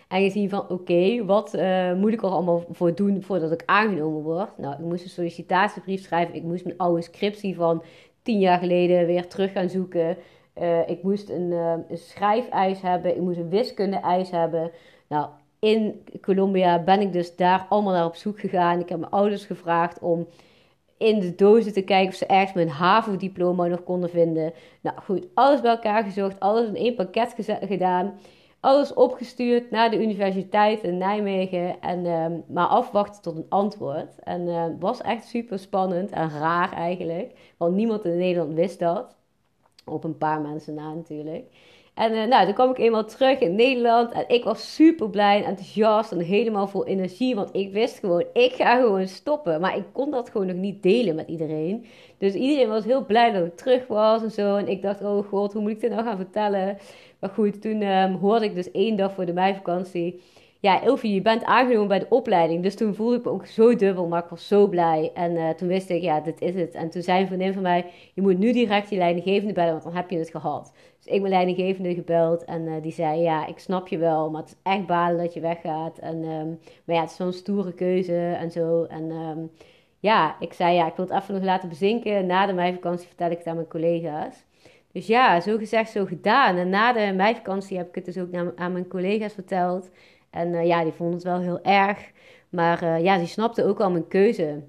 en 0.08 0.22
gezien 0.24 0.50
van, 0.50 0.70
oké, 0.70 1.26
wat 1.26 1.56
uh, 1.56 1.94
moet 1.94 2.14
ik 2.14 2.22
er 2.22 2.30
allemaal 2.30 2.64
voor 2.72 2.96
doen 2.96 3.24
voordat 3.24 3.52
ik 3.52 3.64
aangenomen 3.66 4.22
word? 4.22 4.58
Nou, 4.58 4.74
ik 4.74 4.86
moest 4.86 5.04
een 5.04 5.10
sollicitatiebrief 5.10 6.02
schrijven, 6.02 6.36
ik 6.36 6.44
moest 6.44 6.64
mijn 6.64 6.78
oude 6.78 7.02
scriptie 7.02 7.56
van 7.56 7.84
tien 8.22 8.40
jaar 8.40 8.60
geleden 8.60 9.06
weer 9.06 9.28
terug 9.28 9.52
gaan 9.52 9.70
zoeken. 9.70 10.18
Uh, 10.62 10.90
ik 10.90 11.04
moest 11.04 11.30
een, 11.30 11.52
uh, 11.52 11.74
een 11.88 11.98
schrijfeis 11.98 12.82
hebben. 12.82 13.16
Ik 13.16 13.22
moest 13.22 13.38
een 13.38 13.50
wiskunde-eis 13.50 14.32
hebben. 14.32 14.72
Nou, 15.08 15.28
in 15.60 16.04
Colombia 16.22 16.84
ben 16.84 17.02
ik 17.02 17.14
dus 17.14 17.36
daar 17.36 17.66
allemaal 17.70 17.94
naar 17.94 18.06
op 18.06 18.16
zoek 18.16 18.40
gegaan. 18.40 18.80
Ik 18.80 18.90
heb 18.90 19.00
mijn 19.00 19.12
ouders 19.12 19.46
gevraagd 19.46 20.00
om 20.00 20.28
in 20.98 21.20
de 21.20 21.36
dozen 21.36 21.74
te 21.74 21.82
kijken 21.82 22.08
of 22.08 22.16
ze 22.16 22.26
ergens 22.26 22.54
mijn 22.54 22.70
HAVO-diploma 22.70 23.66
nog 23.66 23.84
konden 23.84 24.10
vinden. 24.10 24.54
Nou 24.82 24.98
goed, 25.02 25.28
alles 25.34 25.62
bij 25.62 25.72
elkaar 25.72 26.04
gezocht. 26.04 26.40
Alles 26.40 26.68
in 26.68 26.76
één 26.76 26.96
pakket 26.96 27.36
gedaan. 27.62 28.14
Alles 28.60 28.94
opgestuurd 28.94 29.72
naar 29.72 29.90
de 29.90 30.02
universiteit 30.02 30.84
in 30.84 30.98
Nijmegen. 30.98 31.82
En 31.82 32.06
uh, 32.06 32.26
maar 32.48 32.68
afwachten 32.68 33.22
tot 33.22 33.36
een 33.36 33.46
antwoord. 33.50 34.20
En 34.24 34.48
het 34.48 34.80
was 34.80 35.02
echt 35.02 35.26
super 35.26 35.60
spannend 35.60 36.12
en 36.12 36.30
raar 36.30 36.74
eigenlijk. 36.74 37.32
Want 37.58 37.76
niemand 37.76 38.06
in 38.06 38.18
Nederland 38.18 38.54
wist 38.54 38.80
dat. 38.80 39.16
Op 39.88 40.04
een 40.04 40.18
paar 40.18 40.42
mensen 40.42 40.74
na 40.74 40.94
natuurlijk. 40.94 41.46
En 41.98 42.14
uh, 42.14 42.24
nou, 42.24 42.46
toen 42.46 42.54
kwam 42.54 42.70
ik 42.70 42.78
eenmaal 42.78 43.06
terug 43.06 43.40
in 43.40 43.56
Nederland. 43.56 44.12
En 44.12 44.24
ik 44.28 44.44
was 44.44 44.76
super 44.76 45.10
blij 45.10 45.38
en 45.38 45.46
enthousiast 45.46 46.12
en 46.12 46.20
helemaal 46.20 46.68
vol 46.68 46.86
energie. 46.86 47.36
Want 47.36 47.50
ik 47.54 47.72
wist 47.72 48.00
gewoon, 48.00 48.24
ik 48.34 48.54
ga 48.54 48.76
gewoon 48.76 49.08
stoppen. 49.08 49.62
Maar 49.62 49.78
ik 49.78 49.84
kon 49.92 50.12
dat 50.12 50.30
gewoon 50.30 50.48
nog 50.48 50.56
niet 50.56 50.84
delen 50.84 51.16
met 51.16 51.28
iedereen. 51.28 51.86
Dus 52.18 52.34
iedereen 52.34 52.68
was 52.68 52.86
heel 52.86 53.06
blij 53.06 53.32
dat 53.32 53.46
ik 53.46 53.56
terug 53.56 53.88
was 53.88 54.24
en 54.24 54.32
zo. 54.32 54.56
En 54.56 54.68
ik 54.68 54.82
dacht, 54.82 55.02
oh 55.02 55.28
god, 55.28 55.54
hoe 55.54 55.62
moet 55.62 55.72
ik 55.72 55.82
dit 55.82 55.92
nou 55.92 56.04
gaan 56.04 56.18
vertellen? 56.18 56.78
Maar 57.20 57.30
goed, 57.30 57.62
toen 57.62 57.82
um, 57.82 58.14
hoorde 58.14 58.46
ik 58.46 58.56
dus 58.56 58.72
één 58.72 58.96
dag 58.96 59.14
voor 59.14 59.26
de 59.26 59.34
meivakantie 59.34 60.22
ja, 60.60 60.84
Elfie, 60.84 61.14
je 61.14 61.22
bent 61.22 61.44
aangenomen 61.44 61.88
bij 61.88 62.00
de 62.00 62.06
opleiding. 62.10 62.64
Dus 62.64 62.76
toen 62.76 62.96
voelde 62.96 63.16
ik 63.16 63.24
me 63.24 63.30
ook 63.30 63.46
zo 63.46 63.76
dubbel, 63.76 64.08
maar 64.08 64.24
ik 64.24 64.30
was 64.30 64.48
zo 64.48 64.68
blij. 64.68 65.12
En 65.14 65.32
uh, 65.32 65.50
toen 65.50 65.68
wist 65.68 65.90
ik, 65.90 66.02
ja, 66.02 66.20
dit 66.20 66.42
is 66.42 66.56
het. 66.56 66.76
En 66.76 66.90
toen 66.90 67.02
zei 67.02 67.28
een 67.30 67.54
van 67.54 67.62
mij, 67.62 67.86
je 68.14 68.22
moet 68.22 68.38
nu 68.38 68.52
direct 68.52 68.90
je 68.90 68.98
leidinggevende 68.98 69.54
bellen, 69.54 69.72
want 69.72 69.84
dan 69.84 69.96
heb 69.96 70.10
je 70.10 70.18
het 70.18 70.30
gehad. 70.30 70.74
Dus 70.98 71.14
ik 71.14 71.22
mijn 71.22 71.34
leidinggevende 71.34 71.94
gebeld 71.94 72.46
en 72.46 72.62
uh, 72.62 72.74
die 72.82 72.92
zei, 72.92 73.22
ja, 73.22 73.48
ik 73.48 73.60
snap 73.60 73.88
je 73.88 73.98
wel, 73.98 74.30
maar 74.30 74.42
het 74.42 74.50
is 74.50 74.72
echt 74.72 74.86
balen 74.86 75.18
dat 75.18 75.34
je 75.34 75.40
weggaat. 75.40 75.98
En, 75.98 76.24
um, 76.24 76.60
maar 76.86 76.96
ja, 76.96 77.02
het 77.02 77.10
is 77.10 77.16
zo'n 77.16 77.34
stoere 77.34 77.74
keuze 77.74 78.38
en 78.40 78.52
zo. 78.52 78.84
En 78.84 79.12
um, 79.12 79.52
ja, 80.00 80.36
ik 80.40 80.54
zei, 80.54 80.76
ja, 80.76 80.88
ik 80.88 80.96
wil 80.96 81.06
het 81.06 81.22
even 81.22 81.34
nog 81.34 81.44
laten 81.44 81.70
bezinken. 81.70 82.26
Na 82.26 82.46
de 82.46 82.54
meivakantie 82.54 83.08
vertel 83.08 83.32
ik 83.32 83.38
het 83.38 83.48
aan 83.48 83.56
mijn 83.56 83.68
collega's. 83.68 84.46
Dus 84.92 85.08
ja, 85.08 85.40
zo 85.40 85.58
gezegd, 85.58 85.92
zo 85.92 86.06
gedaan. 86.06 86.58
En 86.58 86.70
na 86.70 86.94
de 86.94 87.14
meivakantie 87.16 87.78
heb 87.78 87.88
ik 87.88 87.96
het 87.96 88.06
dus 88.06 88.18
ook 88.18 88.34
aan 88.56 88.72
mijn 88.72 88.88
collega's 88.88 89.34
verteld. 89.34 89.90
En 90.38 90.54
uh, 90.54 90.66
ja, 90.66 90.84
die 90.84 90.92
vonden 90.92 91.16
het 91.16 91.24
wel 91.24 91.40
heel 91.40 91.62
erg. 91.62 92.12
Maar 92.50 92.84
uh, 92.84 93.04
ja, 93.04 93.18
die 93.18 93.28
snapten 93.28 93.66
ook 93.66 93.80
al 93.80 93.92
mijn 93.92 94.08
keuze. 94.08 94.64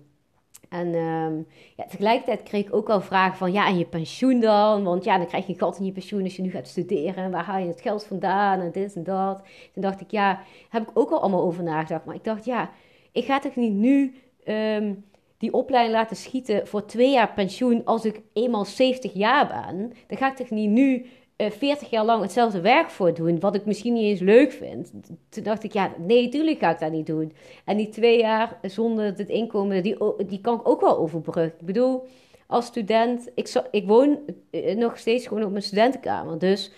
En 0.68 0.94
um, 0.94 1.46
ja, 1.76 1.84
tegelijkertijd 1.84 2.42
kreeg 2.42 2.66
ik 2.66 2.74
ook 2.74 2.86
wel 2.86 3.00
vragen 3.00 3.36
van, 3.36 3.52
ja, 3.52 3.66
en 3.66 3.78
je 3.78 3.84
pensioen 3.84 4.40
dan? 4.40 4.84
Want 4.84 5.04
ja, 5.04 5.16
dan 5.16 5.26
krijg 5.26 5.46
je 5.46 5.54
gat 5.54 5.78
in 5.78 5.84
je 5.84 5.92
pensioen 5.92 6.22
als 6.22 6.36
je 6.36 6.42
nu 6.42 6.50
gaat 6.50 6.68
studeren. 6.68 7.30
Waar 7.30 7.44
haal 7.44 7.58
je 7.58 7.68
het 7.68 7.80
geld 7.80 8.04
vandaan? 8.04 8.60
En 8.60 8.72
dit 8.72 8.94
en 8.94 9.04
dat. 9.04 9.42
Toen 9.72 9.82
dacht 9.82 10.00
ik, 10.00 10.10
ja, 10.10 10.42
heb 10.68 10.82
ik 10.82 10.98
ook 10.98 11.10
al 11.10 11.20
allemaal 11.20 11.42
over 11.42 11.62
nagedacht. 11.62 12.04
Maar 12.04 12.14
ik 12.14 12.24
dacht, 12.24 12.44
ja, 12.44 12.70
ik 13.12 13.24
ga 13.24 13.38
toch 13.38 13.56
niet 13.56 13.72
nu 13.72 14.14
um, 14.46 15.04
die 15.38 15.52
opleiding 15.52 15.96
laten 15.96 16.16
schieten 16.16 16.66
voor 16.66 16.84
twee 16.84 17.10
jaar 17.10 17.32
pensioen 17.32 17.84
als 17.84 18.04
ik 18.04 18.20
eenmaal 18.32 18.64
70 18.64 19.12
jaar 19.12 19.46
ben? 19.46 19.92
Dan 20.06 20.18
ga 20.18 20.30
ik 20.30 20.36
toch 20.36 20.50
niet 20.50 20.70
nu 20.70 21.06
40 21.38 21.82
eh, 21.82 21.90
jaar 21.90 22.04
lang 22.04 22.22
hetzelfde 22.22 22.60
werk 22.60 22.90
voor 22.90 23.14
doen, 23.14 23.40
wat 23.40 23.54
ik 23.54 23.64
misschien 23.64 23.92
niet 23.92 24.04
eens 24.04 24.20
leuk 24.20 24.52
vind. 24.52 24.90
Toen 25.28 25.42
dacht 25.42 25.62
ik, 25.62 25.72
ja, 25.72 25.92
nee, 25.98 26.28
tuurlijk 26.28 26.58
ga 26.58 26.70
ik 26.70 26.78
dat 26.78 26.92
niet 26.92 27.06
doen. 27.06 27.32
En 27.64 27.76
die 27.76 27.88
twee 27.88 28.18
jaar 28.18 28.58
zonder 28.62 29.04
het 29.04 29.28
inkomen, 29.28 29.82
die, 29.82 29.96
die 30.26 30.40
kan 30.40 30.60
ik 30.60 30.68
ook 30.68 30.80
wel 30.80 30.98
overbruggen. 30.98 31.44
Ik 31.44 31.66
bedoel, 31.66 32.06
als 32.46 32.66
student, 32.66 33.28
ik, 33.34 33.62
ik 33.70 33.86
woon 33.86 34.18
eh, 34.50 34.76
nog 34.76 34.98
steeds 34.98 35.26
gewoon 35.26 35.44
op 35.44 35.50
mijn 35.50 35.62
studentenkamer. 35.62 36.38
Dus 36.38 36.72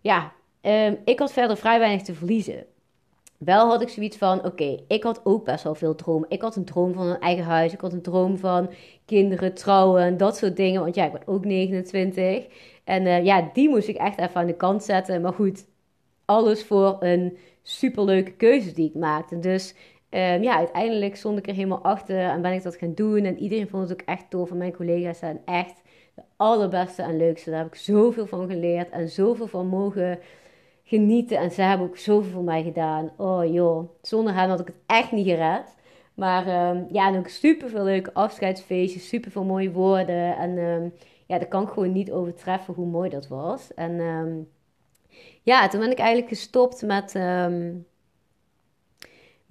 ja, 0.00 0.32
um, 0.62 0.98
ik 1.04 1.18
had 1.18 1.32
verder 1.32 1.56
vrij 1.56 1.78
weinig 1.78 2.02
te 2.02 2.14
verliezen. 2.14 2.66
Wel 3.38 3.68
had 3.68 3.82
ik 3.82 3.88
zoiets 3.88 4.16
van, 4.16 4.44
oké, 4.44 4.78
ik 4.88 5.02
had 5.02 5.20
ook 5.24 5.44
best 5.44 5.64
wel 5.64 5.74
veel 5.74 5.94
droom. 5.94 6.24
Ik 6.28 6.42
had 6.42 6.56
een 6.56 6.64
droom 6.64 6.92
van 6.94 7.06
een 7.06 7.20
eigen 7.20 7.44
huis. 7.44 7.72
Ik 7.72 7.80
had 7.80 7.92
een 7.92 8.02
droom 8.02 8.38
van 8.38 8.70
kinderen, 9.04 9.54
trouwen, 9.54 10.16
dat 10.16 10.36
soort 10.36 10.56
dingen. 10.56 10.80
Want 10.80 10.94
ja, 10.94 11.04
ik 11.04 11.12
ben 11.12 11.26
ook 11.26 11.44
29. 11.44 12.46
En 12.84 13.02
uh, 13.02 13.24
ja, 13.24 13.50
die 13.52 13.68
moest 13.68 13.88
ik 13.88 13.96
echt 13.96 14.18
even 14.18 14.34
aan 14.34 14.46
de 14.46 14.56
kant 14.56 14.82
zetten. 14.82 15.20
Maar 15.20 15.32
goed, 15.32 15.66
alles 16.24 16.64
voor 16.64 16.96
een 17.00 17.38
superleuke 17.62 18.32
keuze 18.32 18.72
die 18.72 18.88
ik 18.88 18.94
maakte. 18.94 19.38
Dus 19.38 19.74
um, 20.10 20.42
ja, 20.42 20.56
uiteindelijk 20.56 21.16
stond 21.16 21.38
ik 21.38 21.46
er 21.46 21.54
helemaal 21.54 21.82
achter 21.82 22.18
en 22.18 22.42
ben 22.42 22.52
ik 22.52 22.62
dat 22.62 22.76
gaan 22.76 22.94
doen. 22.94 23.24
En 23.24 23.38
iedereen 23.38 23.68
vond 23.68 23.88
het 23.88 24.00
ook 24.00 24.08
echt 24.08 24.30
tof. 24.30 24.50
En 24.50 24.56
mijn 24.56 24.76
collega's 24.76 25.18
zijn 25.18 25.40
echt 25.44 25.82
de 26.14 26.22
allerbeste 26.36 27.02
en 27.02 27.16
leukste. 27.16 27.50
Daar 27.50 27.58
heb 27.58 27.68
ik 27.68 27.74
zoveel 27.74 28.26
van 28.26 28.48
geleerd 28.48 28.90
en 28.90 29.08
zoveel 29.08 29.46
van 29.46 29.66
mogen 29.66 30.18
genieten. 30.84 31.38
En 31.38 31.50
ze 31.50 31.62
hebben 31.62 31.86
ook 31.86 31.96
zoveel 31.96 32.30
voor 32.30 32.44
mij 32.44 32.62
gedaan. 32.62 33.10
Oh 33.16 33.52
joh, 33.52 33.88
zonder 34.02 34.34
hen 34.34 34.48
had 34.48 34.60
ik 34.60 34.66
het 34.66 34.80
echt 34.86 35.12
niet 35.12 35.26
gered. 35.26 35.76
Maar 36.14 36.70
um, 36.70 36.86
ja, 36.90 37.08
en 37.08 37.18
ook 37.18 37.28
super 37.28 37.68
veel 37.68 37.84
leuke 37.84 38.14
afscheidsfeestjes, 38.14 39.08
super 39.08 39.30
veel 39.30 39.44
mooie 39.44 39.72
woorden. 39.72 40.36
En 40.36 40.58
um, 40.58 40.92
ja, 41.26 41.38
dat 41.38 41.48
kan 41.48 41.62
ik 41.62 41.68
gewoon 41.68 41.92
niet 41.92 42.12
overtreffen 42.12 42.74
hoe 42.74 42.86
mooi 42.86 43.10
dat 43.10 43.28
was. 43.28 43.74
En 43.74 44.00
um, 44.00 44.48
ja, 45.42 45.68
toen 45.68 45.80
ben 45.80 45.90
ik 45.90 45.98
eigenlijk 45.98 46.28
gestopt 46.28 46.82
met, 46.82 47.14
um, 47.14 47.86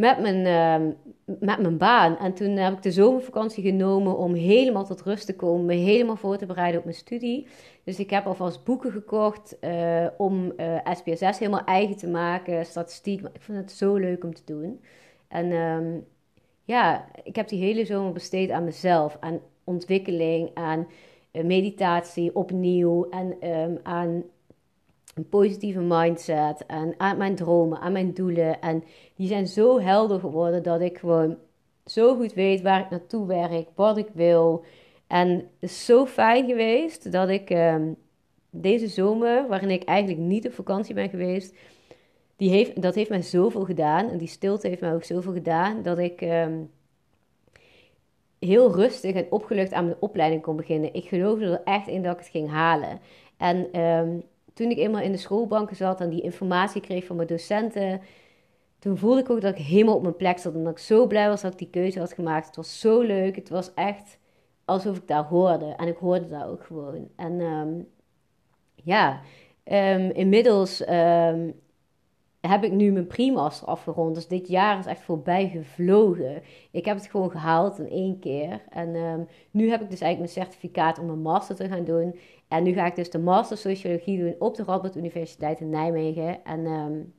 met, 0.03 0.19
mijn, 0.19 0.45
um, 0.81 0.95
met 1.39 1.60
mijn 1.60 1.77
baan. 1.77 2.17
En 2.17 2.33
toen 2.33 2.57
heb 2.57 2.74
ik 2.74 2.81
de 2.81 2.91
zomervakantie 2.91 3.63
genomen 3.63 4.17
om 4.17 4.33
helemaal 4.33 4.86
tot 4.86 5.01
rust 5.01 5.25
te 5.25 5.36
komen, 5.36 5.65
me 5.65 5.74
helemaal 5.74 6.15
voor 6.15 6.38
te 6.38 6.45
bereiden 6.45 6.79
op 6.79 6.86
mijn 6.86 6.98
studie. 6.98 7.48
Dus 7.83 8.00
ik 8.00 8.10
heb 8.10 8.25
alvast 8.25 8.63
boeken 8.63 8.91
gekocht 8.91 9.57
uh, 9.62 10.07
om 10.17 10.53
uh, 10.57 10.88
eh, 10.88 10.95
SPSS 10.95 11.39
helemaal 11.39 11.63
eigen 11.65 11.98
te 11.98 12.07
maken, 12.07 12.65
statistiek. 12.65 13.22
Maar 13.22 13.31
ik 13.33 13.41
vond 13.41 13.57
het 13.57 13.72
zo 13.72 13.95
leuk 13.95 14.24
om 14.24 14.33
te 14.33 14.41
doen. 14.45 14.81
En 15.27 15.48
ja, 16.63 17.05
ik 17.24 17.36
heb 17.36 17.48
die 17.48 17.63
hele 17.63 17.86
zomer 17.86 18.13
besteed 18.13 18.51
aan 18.51 18.63
mezelf, 18.63 19.17
aan 19.19 19.39
ontwikkeling, 19.63 20.51
aan 20.53 20.88
eh, 21.33 21.43
meditatie 21.43 22.36
opnieuw 22.36 23.10
en 23.10 23.50
um, 23.50 23.79
aan 23.83 24.24
een 25.13 25.29
positieve 25.29 25.79
mindset 25.79 26.65
en 26.65 26.93
aan 26.98 27.17
mijn 27.17 27.36
dromen, 27.36 27.79
aan 27.79 27.91
mijn 27.91 28.13
doelen. 28.13 28.62
En 28.62 28.84
die 29.15 29.27
zijn 29.27 29.48
zo 29.48 29.79
helder 29.79 30.20
geworden 30.20 30.63
dat 30.63 30.82
ik 30.82 30.98
gewoon 30.98 31.38
zo 31.86 32.15
goed 32.15 32.34
weet 32.34 32.62
waar 32.62 32.79
ik 32.79 32.89
naartoe 32.89 33.27
werk, 33.27 33.67
wat 33.75 33.98
ik 33.98 34.10
wil. 34.13 34.65
En 35.08 35.29
het 35.29 35.46
is 35.60 35.86
zo 35.86 36.05
fijn 36.05 36.46
geweest 36.46 37.12
dat 37.12 37.29
ik 37.29 37.50
um, 37.50 37.96
deze 38.50 38.88
zomer, 38.88 39.48
waarin 39.48 39.70
ik 39.70 39.84
eigenlijk 39.84 40.20
niet 40.20 40.46
op 40.46 40.53
vakantie 40.53 40.96
ben 40.96 41.10
geweest, 41.10 41.55
die 42.36 42.50
heeft, 42.50 42.82
dat 42.82 42.96
heeft 42.96 43.10
mij 43.10 43.22
zoveel 43.22 43.65
gedaan. 43.65 44.10
En 44.10 44.17
die 44.17 44.27
stilte 44.27 44.67
heeft 44.67 44.82
mij 44.82 44.93
ook 44.93 45.03
zoveel 45.03 45.34
gedaan 45.34 45.82
dat 45.82 45.98
ik. 45.98 46.22
Um, 46.22 46.70
heel 48.46 48.75
rustig 48.75 49.15
en 49.15 49.27
opgelucht 49.29 49.74
aan 49.74 49.86
mijn 49.86 49.98
opleiding 50.00 50.41
kon 50.41 50.55
beginnen. 50.55 50.93
Ik 50.93 51.08
geloofde 51.08 51.46
er 51.46 51.62
echt 51.63 51.88
in 51.88 52.03
dat 52.03 52.13
ik 52.13 52.20
het 52.20 52.27
ging 52.27 52.50
halen. 52.50 53.00
En 53.38 53.79
um, 53.82 54.24
toen 54.53 54.69
ik 54.69 54.77
eenmaal 54.77 55.01
in 55.01 55.12
de 55.12 55.17
schoolbanken 55.17 55.75
zat 55.75 56.01
en 56.01 56.10
die 56.10 56.22
informatie 56.22 56.81
kreeg 56.81 57.05
van 57.05 57.15
mijn 57.15 57.27
docenten, 57.27 58.01
toen 58.79 58.98
voelde 58.98 59.22
ik 59.22 59.29
ook 59.29 59.41
dat 59.41 59.57
ik 59.57 59.65
helemaal 59.65 59.95
op 59.95 60.01
mijn 60.01 60.15
plek 60.15 60.38
zat. 60.38 60.53
En 60.53 60.63
dat 60.63 60.72
ik 60.72 60.77
zo 60.77 61.07
blij 61.07 61.27
was 61.27 61.41
dat 61.41 61.51
ik 61.51 61.57
die 61.57 61.69
keuze 61.69 62.00
had 62.00 62.13
gemaakt. 62.13 62.45
Het 62.45 62.55
was 62.55 62.79
zo 62.79 63.01
leuk. 63.01 63.36
Het 63.36 63.50
was 63.50 63.74
echt 63.74 64.17
alsof 64.65 64.98
ik 64.98 65.07
daar 65.07 65.24
hoorde. 65.24 65.65
En 65.65 65.88
ik 65.88 65.98
hoorde 65.98 66.27
daar 66.27 66.48
ook 66.48 66.63
gewoon. 66.63 67.07
En 67.15 67.39
um, 67.39 67.88
ja, 68.75 69.22
um, 69.65 70.10
inmiddels 70.12 70.83
heb 72.50 72.63
ik 72.63 72.71
nu 72.71 72.91
mijn 72.91 73.07
primaster 73.07 73.67
afgerond. 73.67 74.15
Dus 74.15 74.27
dit 74.27 74.47
jaar 74.47 74.79
is 74.79 74.85
echt 74.85 75.01
voorbij 75.01 75.50
gevlogen. 75.50 76.41
Ik 76.71 76.85
heb 76.85 76.95
het 76.95 77.07
gewoon 77.07 77.31
gehaald 77.31 77.79
in 77.79 77.89
één 77.89 78.19
keer. 78.19 78.62
En 78.69 78.95
um, 78.95 79.27
nu 79.51 79.69
heb 79.69 79.81
ik 79.81 79.89
dus 79.89 80.01
eigenlijk 80.01 80.33
mijn 80.33 80.47
certificaat 80.47 81.00
om 81.00 81.05
mijn 81.05 81.21
master 81.21 81.55
te 81.55 81.67
gaan 81.67 81.83
doen. 81.83 82.19
En 82.47 82.63
nu 82.63 82.73
ga 82.73 82.85
ik 82.85 82.95
dus 82.95 83.09
de 83.09 83.19
master 83.19 83.57
sociologie 83.57 84.19
doen 84.19 84.35
op 84.39 84.55
de 84.55 84.63
Radboud 84.63 84.95
Universiteit 84.95 85.59
in 85.59 85.69
Nijmegen. 85.69 86.43
En 86.45 86.65
um, 86.65 87.13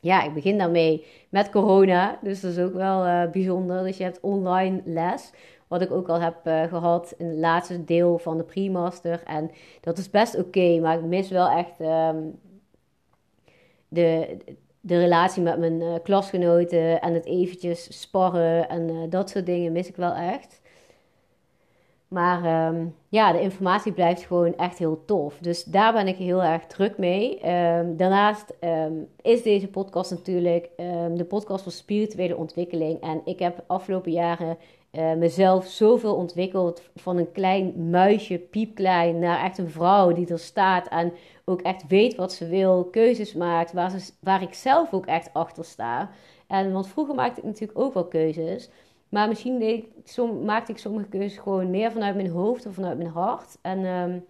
ja, 0.00 0.22
ik 0.22 0.34
begin 0.34 0.58
daarmee 0.58 1.04
met 1.28 1.50
corona. 1.50 2.18
Dus 2.22 2.40
dat 2.40 2.50
is 2.50 2.58
ook 2.58 2.74
wel 2.74 3.06
uh, 3.06 3.30
bijzonder. 3.30 3.82
Dus 3.82 3.96
je 3.96 4.04
hebt 4.04 4.20
online 4.20 4.82
les. 4.84 5.32
Wat 5.68 5.80
ik 5.80 5.90
ook 5.90 6.08
al 6.08 6.20
heb 6.20 6.36
uh, 6.44 6.62
gehad 6.62 7.14
in 7.18 7.26
het 7.26 7.38
laatste 7.38 7.84
deel 7.84 8.18
van 8.18 8.36
de 8.36 8.44
primaster. 8.44 9.22
En 9.22 9.50
dat 9.80 9.98
is 9.98 10.10
best 10.10 10.38
oké. 10.38 10.80
Maar 10.80 10.98
ik 10.98 11.04
mis 11.04 11.30
wel 11.30 11.48
echt... 11.48 11.80
Um, 11.80 12.38
de, 13.88 14.36
de 14.80 14.98
relatie 14.98 15.42
met 15.42 15.58
mijn 15.58 15.80
uh, 15.80 15.94
klasgenoten 16.02 17.00
en 17.00 17.14
het 17.14 17.24
eventjes 17.24 18.00
sparren 18.00 18.68
en 18.68 18.88
uh, 18.88 18.96
dat 19.08 19.30
soort 19.30 19.46
dingen 19.46 19.72
mis 19.72 19.88
ik 19.88 19.96
wel 19.96 20.12
echt. 20.12 20.60
Maar 22.08 22.68
um, 22.68 22.94
ja, 23.08 23.32
de 23.32 23.40
informatie 23.40 23.92
blijft 23.92 24.26
gewoon 24.26 24.56
echt 24.56 24.78
heel 24.78 25.04
tof. 25.04 25.38
Dus 25.38 25.64
daar 25.64 25.92
ben 25.92 26.08
ik 26.08 26.16
heel 26.16 26.42
erg 26.42 26.66
druk 26.66 26.98
mee. 26.98 27.50
Um, 27.50 27.96
daarnaast 27.96 28.54
um, 28.60 29.08
is 29.22 29.42
deze 29.42 29.68
podcast 29.68 30.10
natuurlijk 30.10 30.70
de 31.14 31.24
podcast 31.28 31.62
voor 31.62 31.72
spirituele 31.72 32.36
ontwikkeling. 32.36 33.00
En 33.00 33.20
ik 33.24 33.38
heb 33.38 33.64
afgelopen 33.66 34.12
jaren 34.12 34.56
uh, 34.92 35.14
mezelf 35.14 35.66
zoveel 35.66 36.14
ontwikkeld. 36.14 36.82
Van 36.94 37.16
een 37.16 37.32
klein 37.32 37.90
muisje, 37.90 38.38
piepklein, 38.38 39.18
naar 39.18 39.44
echt 39.44 39.58
een 39.58 39.70
vrouw 39.70 40.12
die 40.12 40.28
er 40.28 40.38
staat 40.38 40.88
en 40.88 41.12
ook 41.44 41.60
echt 41.60 41.86
weet 41.86 42.14
wat 42.14 42.32
ze 42.32 42.48
wil, 42.48 42.84
keuzes 42.84 43.34
maakt, 43.34 43.72
waar, 43.72 43.90
ze, 43.90 44.12
waar 44.20 44.42
ik 44.42 44.54
zelf 44.54 44.92
ook 44.92 45.06
echt 45.06 45.30
achter 45.32 45.64
sta. 45.64 46.10
En, 46.46 46.72
want 46.72 46.88
vroeger 46.88 47.14
maakte 47.14 47.40
ik 47.40 47.46
natuurlijk 47.46 47.78
ook 47.78 47.94
wel 47.94 48.06
keuzes. 48.06 48.70
Maar 49.08 49.28
misschien 49.28 49.58
deed 49.58 49.84
ik, 49.84 50.16
maakte 50.44 50.72
ik 50.72 50.78
sommige 50.78 51.08
keuzes 51.08 51.38
gewoon 51.38 51.70
meer 51.70 51.92
vanuit 51.92 52.14
mijn 52.14 52.30
hoofd 52.30 52.66
of 52.66 52.74
vanuit 52.74 52.98
mijn 52.98 53.10
hart. 53.10 53.58
En 53.62 53.84
um, 53.84 54.24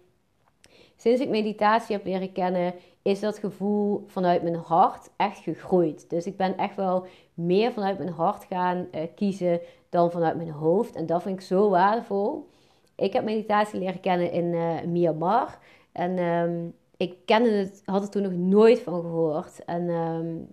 sinds 0.95 1.21
ik 1.21 1.29
meditatie 1.29 1.95
heb 1.95 2.05
leren 2.05 2.31
kennen, 2.31 2.73
is 3.01 3.19
dat 3.19 3.37
gevoel 3.37 4.03
vanuit 4.07 4.43
mijn 4.43 4.55
hart 4.55 5.09
echt 5.17 5.39
gegroeid. 5.39 6.09
Dus 6.09 6.25
ik 6.25 6.37
ben 6.37 6.57
echt 6.57 6.75
wel 6.75 7.05
meer 7.33 7.71
vanuit 7.71 7.97
mijn 7.97 8.09
hart 8.09 8.43
gaan 8.43 8.87
uh, 8.91 9.01
kiezen 9.15 9.59
dan 9.89 10.11
vanuit 10.11 10.35
mijn 10.35 10.51
hoofd. 10.51 10.95
En 10.95 11.05
dat 11.05 11.21
vind 11.21 11.39
ik 11.39 11.45
zo 11.45 11.69
waardevol. 11.69 12.49
Ik 12.95 13.13
heb 13.13 13.23
meditatie 13.23 13.79
leren 13.79 13.99
kennen 13.99 14.31
in 14.31 14.45
uh, 14.45 14.81
Myanmar. 14.81 15.57
En 15.91 16.19
um, 16.19 16.73
ik 16.97 17.15
kende 17.25 17.49
het, 17.49 17.81
had 17.85 18.03
er 18.03 18.09
toen 18.09 18.21
nog 18.21 18.31
nooit 18.31 18.79
van 18.79 19.01
gehoord. 19.01 19.65
En 19.65 19.89
um, 19.89 20.47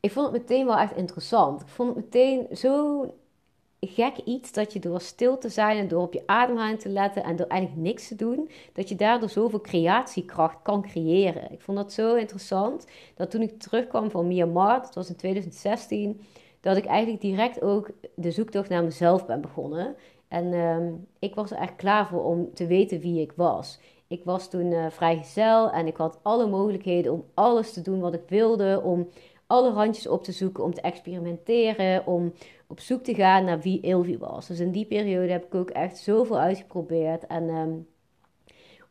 ik 0.00 0.10
vond 0.10 0.32
het 0.32 0.40
meteen 0.40 0.66
wel 0.66 0.78
echt 0.78 0.96
interessant. 0.96 1.60
Ik 1.60 1.68
vond 1.68 1.94
het 1.94 2.04
meteen 2.04 2.46
zo 2.56 3.04
gek 3.80 4.16
iets 4.24 4.52
dat 4.52 4.72
je 4.72 4.78
door 4.78 5.00
stil 5.00 5.38
te 5.38 5.48
zijn 5.48 5.78
en 5.78 5.88
door 5.88 6.02
op 6.02 6.12
je 6.12 6.22
ademhaling 6.26 6.80
te 6.80 6.88
letten 6.88 7.24
en 7.24 7.36
door 7.36 7.46
eigenlijk 7.46 7.82
niks 7.82 8.08
te 8.08 8.14
doen, 8.14 8.50
dat 8.72 8.88
je 8.88 8.94
daardoor 8.94 9.28
zoveel 9.28 9.60
creatiekracht 9.60 10.62
kan 10.62 10.82
creëren. 10.82 11.52
Ik 11.52 11.60
vond 11.60 11.78
dat 11.78 11.92
zo 11.92 12.14
interessant 12.14 12.86
dat 13.14 13.30
toen 13.30 13.42
ik 13.42 13.60
terugkwam 13.60 14.10
van 14.10 14.26
Myanmar, 14.26 14.80
dat 14.80 14.94
was 14.94 15.08
in 15.08 15.16
2016, 15.16 16.20
dat 16.68 16.76
ik 16.76 16.86
eigenlijk 16.86 17.20
direct 17.20 17.62
ook 17.62 17.90
de 18.14 18.30
zoektocht 18.30 18.68
naar 18.68 18.84
mezelf 18.84 19.26
ben 19.26 19.40
begonnen. 19.40 19.96
En 20.28 20.52
um, 20.52 21.06
ik 21.18 21.34
was 21.34 21.50
er 21.50 21.56
echt 21.56 21.76
klaar 21.76 22.06
voor 22.06 22.24
om 22.24 22.54
te 22.54 22.66
weten 22.66 23.00
wie 23.00 23.20
ik 23.20 23.32
was. 23.36 23.80
Ik 24.06 24.24
was 24.24 24.50
toen 24.50 24.72
uh, 24.72 24.90
vrijgezel 24.90 25.70
en 25.70 25.86
ik 25.86 25.96
had 25.96 26.18
alle 26.22 26.46
mogelijkheden 26.46 27.12
om 27.12 27.24
alles 27.34 27.72
te 27.72 27.82
doen 27.82 28.00
wat 28.00 28.14
ik 28.14 28.28
wilde, 28.28 28.80
om 28.84 29.08
alle 29.46 29.72
randjes 29.72 30.08
op 30.08 30.24
te 30.24 30.32
zoeken, 30.32 30.64
om 30.64 30.74
te 30.74 30.80
experimenteren, 30.80 32.06
om 32.06 32.32
op 32.66 32.80
zoek 32.80 33.02
te 33.02 33.14
gaan 33.14 33.44
naar 33.44 33.60
wie 33.60 33.80
Ilvi 33.80 34.18
was. 34.18 34.46
Dus 34.46 34.60
in 34.60 34.72
die 34.72 34.86
periode 34.86 35.32
heb 35.32 35.44
ik 35.44 35.54
ook 35.54 35.70
echt 35.70 35.98
zoveel 35.98 36.38
uitgeprobeerd. 36.38 37.26
En 37.26 37.48
um, 37.48 37.86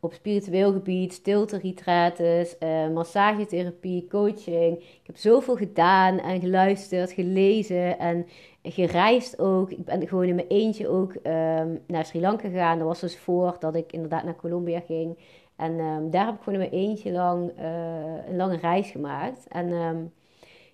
op 0.07 0.13
spiritueel 0.13 0.71
gebied, 0.71 1.13
stilte-retreats, 1.13 2.55
uh, 2.59 2.89
massagetherapie, 2.89 4.07
coaching. 4.09 4.77
Ik 4.77 5.03
heb 5.03 5.17
zoveel 5.17 5.55
gedaan 5.55 6.19
en 6.19 6.39
geluisterd, 6.39 7.11
gelezen 7.11 7.99
en 7.99 8.25
gereisd 8.63 9.39
ook. 9.39 9.71
Ik 9.71 9.85
ben 9.85 10.07
gewoon 10.07 10.25
in 10.25 10.35
mijn 10.35 10.47
eentje 10.47 10.87
ook 10.87 11.13
ehm, 11.13 11.75
naar 11.87 12.05
Sri 12.05 12.19
Lanka 12.19 12.49
gegaan. 12.49 12.77
Dat 12.77 12.87
was 12.87 12.99
dus 12.99 13.17
voordat 13.17 13.75
ik 13.75 13.91
inderdaad 13.91 14.23
naar 14.23 14.35
Colombia 14.35 14.79
ging. 14.79 15.17
En 15.55 15.79
ehm, 15.79 16.09
daar 16.09 16.25
heb 16.25 16.35
ik 16.35 16.41
gewoon 16.43 16.61
in 16.61 16.69
mijn 16.69 16.83
eentje 16.83 17.11
lang 17.11 17.51
uh, 17.59 18.27
een 18.29 18.35
lange 18.35 18.57
reis 18.57 18.89
gemaakt. 18.89 19.47
En 19.47 19.71
ehm, 19.71 20.03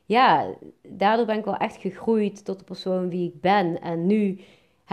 ja, 0.06 0.46
daardoor 0.82 1.26
ben 1.26 1.38
ik 1.38 1.46
wel 1.46 1.58
echt 1.58 1.78
gegroeid 1.78 2.46
tot 2.46 2.60
de 2.60 2.66
persoon 2.66 3.10
wie 3.10 3.28
ik 3.28 3.42
ben. 3.42 3.82
En 3.82 4.06
nu 4.06 4.40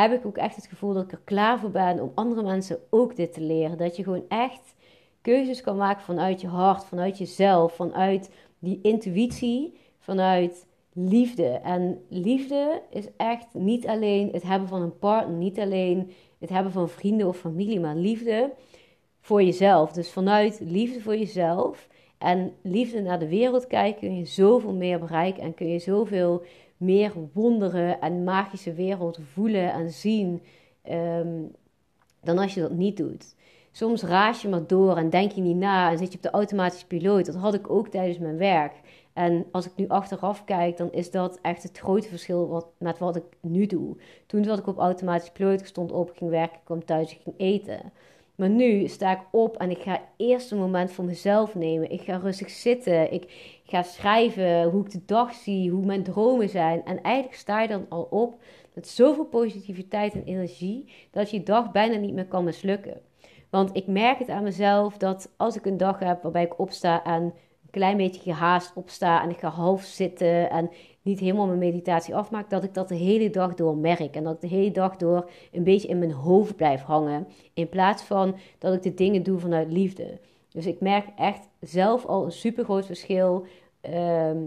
heb 0.01 0.13
ik 0.13 0.27
ook 0.27 0.37
echt 0.37 0.57
het 0.57 0.67
gevoel 0.67 0.95
dat 0.95 1.05
ik 1.05 1.13
er 1.13 1.21
klaar 1.25 1.59
voor 1.59 1.71
ben 1.71 2.01
om 2.01 2.13
andere 2.15 2.43
mensen 2.43 2.79
ook 2.91 3.17
dit 3.17 3.33
te 3.33 3.41
leren. 3.41 3.79
Dat 3.79 3.97
je 3.97 4.03
gewoon 4.03 4.25
echt 4.29 4.75
keuzes 5.21 5.61
kan 5.61 5.77
maken 5.77 6.03
vanuit 6.03 6.41
je 6.41 6.47
hart, 6.47 6.85
vanuit 6.85 7.19
jezelf, 7.19 7.75
vanuit 7.75 8.31
die 8.59 8.79
intuïtie, 8.83 9.79
vanuit 9.99 10.67
liefde. 10.93 11.49
En 11.49 12.05
liefde 12.09 12.83
is 12.91 13.09
echt 13.17 13.47
niet 13.53 13.87
alleen 13.87 14.29
het 14.33 14.43
hebben 14.43 14.69
van 14.69 14.83
een 14.83 14.99
partner, 14.99 15.37
niet 15.37 15.59
alleen 15.59 16.11
het 16.39 16.49
hebben 16.49 16.73
van 16.73 16.89
vrienden 16.89 17.27
of 17.27 17.37
familie, 17.37 17.81
maar 17.81 17.97
liefde 17.97 18.53
voor 19.21 19.43
jezelf. 19.43 19.93
Dus 19.93 20.11
vanuit 20.11 20.61
liefde 20.63 21.01
voor 21.01 21.17
jezelf 21.17 21.89
en 22.21 22.53
liefde 22.63 23.01
naar 23.01 23.19
de 23.19 23.29
wereld 23.29 23.67
kijken 23.67 24.01
kun 24.01 24.17
je 24.17 24.25
zoveel 24.25 24.73
meer 24.75 24.99
bereiken 24.99 25.43
en 25.43 25.55
kun 25.55 25.69
je 25.69 25.79
zoveel 25.79 26.43
meer 26.77 27.13
wonderen 27.33 28.01
en 28.01 28.25
magische 28.25 28.73
wereld 28.73 29.19
voelen 29.33 29.73
en 29.73 29.91
zien 29.91 30.43
ehm, 30.83 31.43
dan 32.23 32.39
als 32.39 32.55
je 32.55 32.61
dat 32.61 32.71
niet 32.71 32.97
doet. 32.97 33.35
Soms 33.73 34.03
raas 34.03 34.43
je 34.43 34.49
maar 34.49 34.67
door 34.67 34.97
en 34.97 35.11
denk 35.11 35.33
je 35.33 35.41
niet 35.41 35.57
na 35.57 35.91
en 35.91 35.99
zit 35.99 36.13
je 36.13 36.17
op 36.17 36.23
de 36.23 36.31
automatische 36.31 36.87
piloot. 36.87 37.27
Dat 37.27 37.35
had 37.35 37.55
ik 37.55 37.71
ook 37.71 37.89
tijdens 37.89 38.19
mijn 38.19 38.37
werk. 38.37 38.81
En 39.13 39.47
als 39.53 39.67
ik 39.67 39.73
nu 39.77 39.89
achteraf 39.89 40.45
kijk, 40.45 40.77
dan 40.77 40.93
is 40.93 41.11
dat 41.11 41.39
echt 41.43 41.63
het 41.63 41.79
grote 41.79 42.09
verschil 42.09 42.49
wat, 42.49 42.67
met 42.79 42.99
wat 42.99 43.17
ik 43.17 43.25
nu 43.41 43.67
doe. 43.67 43.97
Toen 44.27 44.45
zat 44.45 44.59
ik 44.59 44.67
op 44.67 44.79
automatische 44.79 45.33
piloot, 45.33 45.61
ik 45.61 45.67
stond 45.67 45.93
op, 45.93 46.13
ging 46.17 46.31
werken, 46.31 46.61
kwam 46.65 46.85
thuis, 46.85 47.13
ik 47.13 47.21
ging 47.23 47.35
eten. 47.39 47.93
Maar 48.41 48.51
nu 48.51 48.89
sta 48.89 49.13
ik 49.13 49.21
op 49.31 49.57
en 49.57 49.71
ik 49.71 49.83
ga 49.83 50.03
eerst 50.17 50.51
een 50.51 50.59
moment 50.59 50.93
voor 50.93 51.05
mezelf 51.05 51.55
nemen. 51.55 51.91
Ik 51.91 52.01
ga 52.01 52.17
rustig 52.17 52.51
zitten. 52.51 53.13
Ik 53.13 53.59
ga 53.65 53.83
schrijven 53.83 54.71
hoe 54.71 54.85
ik 54.85 54.91
de 54.91 55.05
dag 55.07 55.35
zie, 55.35 55.71
hoe 55.71 55.87
mijn 55.87 56.03
dromen 56.03 56.49
zijn. 56.49 56.85
En 56.85 57.03
eigenlijk 57.03 57.37
sta 57.37 57.63
je 57.63 57.69
dan 57.69 57.87
al 57.89 58.03
op 58.11 58.43
met 58.75 58.89
zoveel 58.89 59.25
positiviteit 59.25 60.13
en 60.13 60.25
energie 60.25 60.93
dat 61.11 61.31
je 61.31 61.43
dag 61.43 61.73
bijna 61.73 61.97
niet 61.97 62.15
meer 62.15 62.27
kan 62.27 62.45
mislukken. 62.45 63.01
Want 63.51 63.77
ik 63.77 63.87
merk 63.87 64.19
het 64.19 64.29
aan 64.29 64.43
mezelf 64.43 64.97
dat 64.97 65.33
als 65.37 65.57
ik 65.57 65.67
een 65.67 65.77
dag 65.77 65.99
heb 65.99 66.23
waarbij 66.23 66.45
ik 66.45 66.59
opsta 66.59 67.05
en 67.05 67.23
een 67.23 67.71
klein 67.71 67.97
beetje 67.97 68.21
gehaast 68.21 68.73
opsta 68.75 69.23
en 69.23 69.31
ik 69.31 69.39
ga 69.39 69.49
half 69.49 69.83
zitten 69.83 70.51
en 70.51 70.71
niet 71.03 71.21
helemaal 71.21 71.47
mijn 71.47 71.59
meditatie 71.59 72.15
afmaak, 72.15 72.51
dat 72.51 72.65
ik 72.65 72.75
dat 72.75 72.89
de 72.89 72.95
hele 72.95 73.31
dag 73.31 73.55
door 73.55 73.77
merk. 73.77 74.17
En 74.17 74.25
dat 74.25 74.35
ik 74.35 74.41
de 74.41 74.57
hele 74.57 74.71
dag 74.71 74.97
door 74.97 75.31
een 75.53 75.65
beetje 75.65 75.89
in 75.89 75.99
mijn 75.99 76.13
hoofd 76.13 76.57
blijf 76.57 76.83
hangen. 76.83 77.27
In 77.55 77.69
plaats 77.69 78.03
van 78.03 78.37
dat 78.59 78.75
ik 78.75 78.83
de 78.83 78.95
dingen 78.95 79.23
doe 79.23 79.39
vanuit 79.39 79.73
liefde. 79.73 80.19
Dus 80.49 80.67
ik 80.67 80.81
merk 80.81 81.07
echt 81.17 81.49
zelf 81.61 82.07
al 82.07 82.25
een 82.25 82.33
super 82.33 82.65
groot 82.65 82.87
verschil. 82.87 83.47
Ehm, 83.81 84.39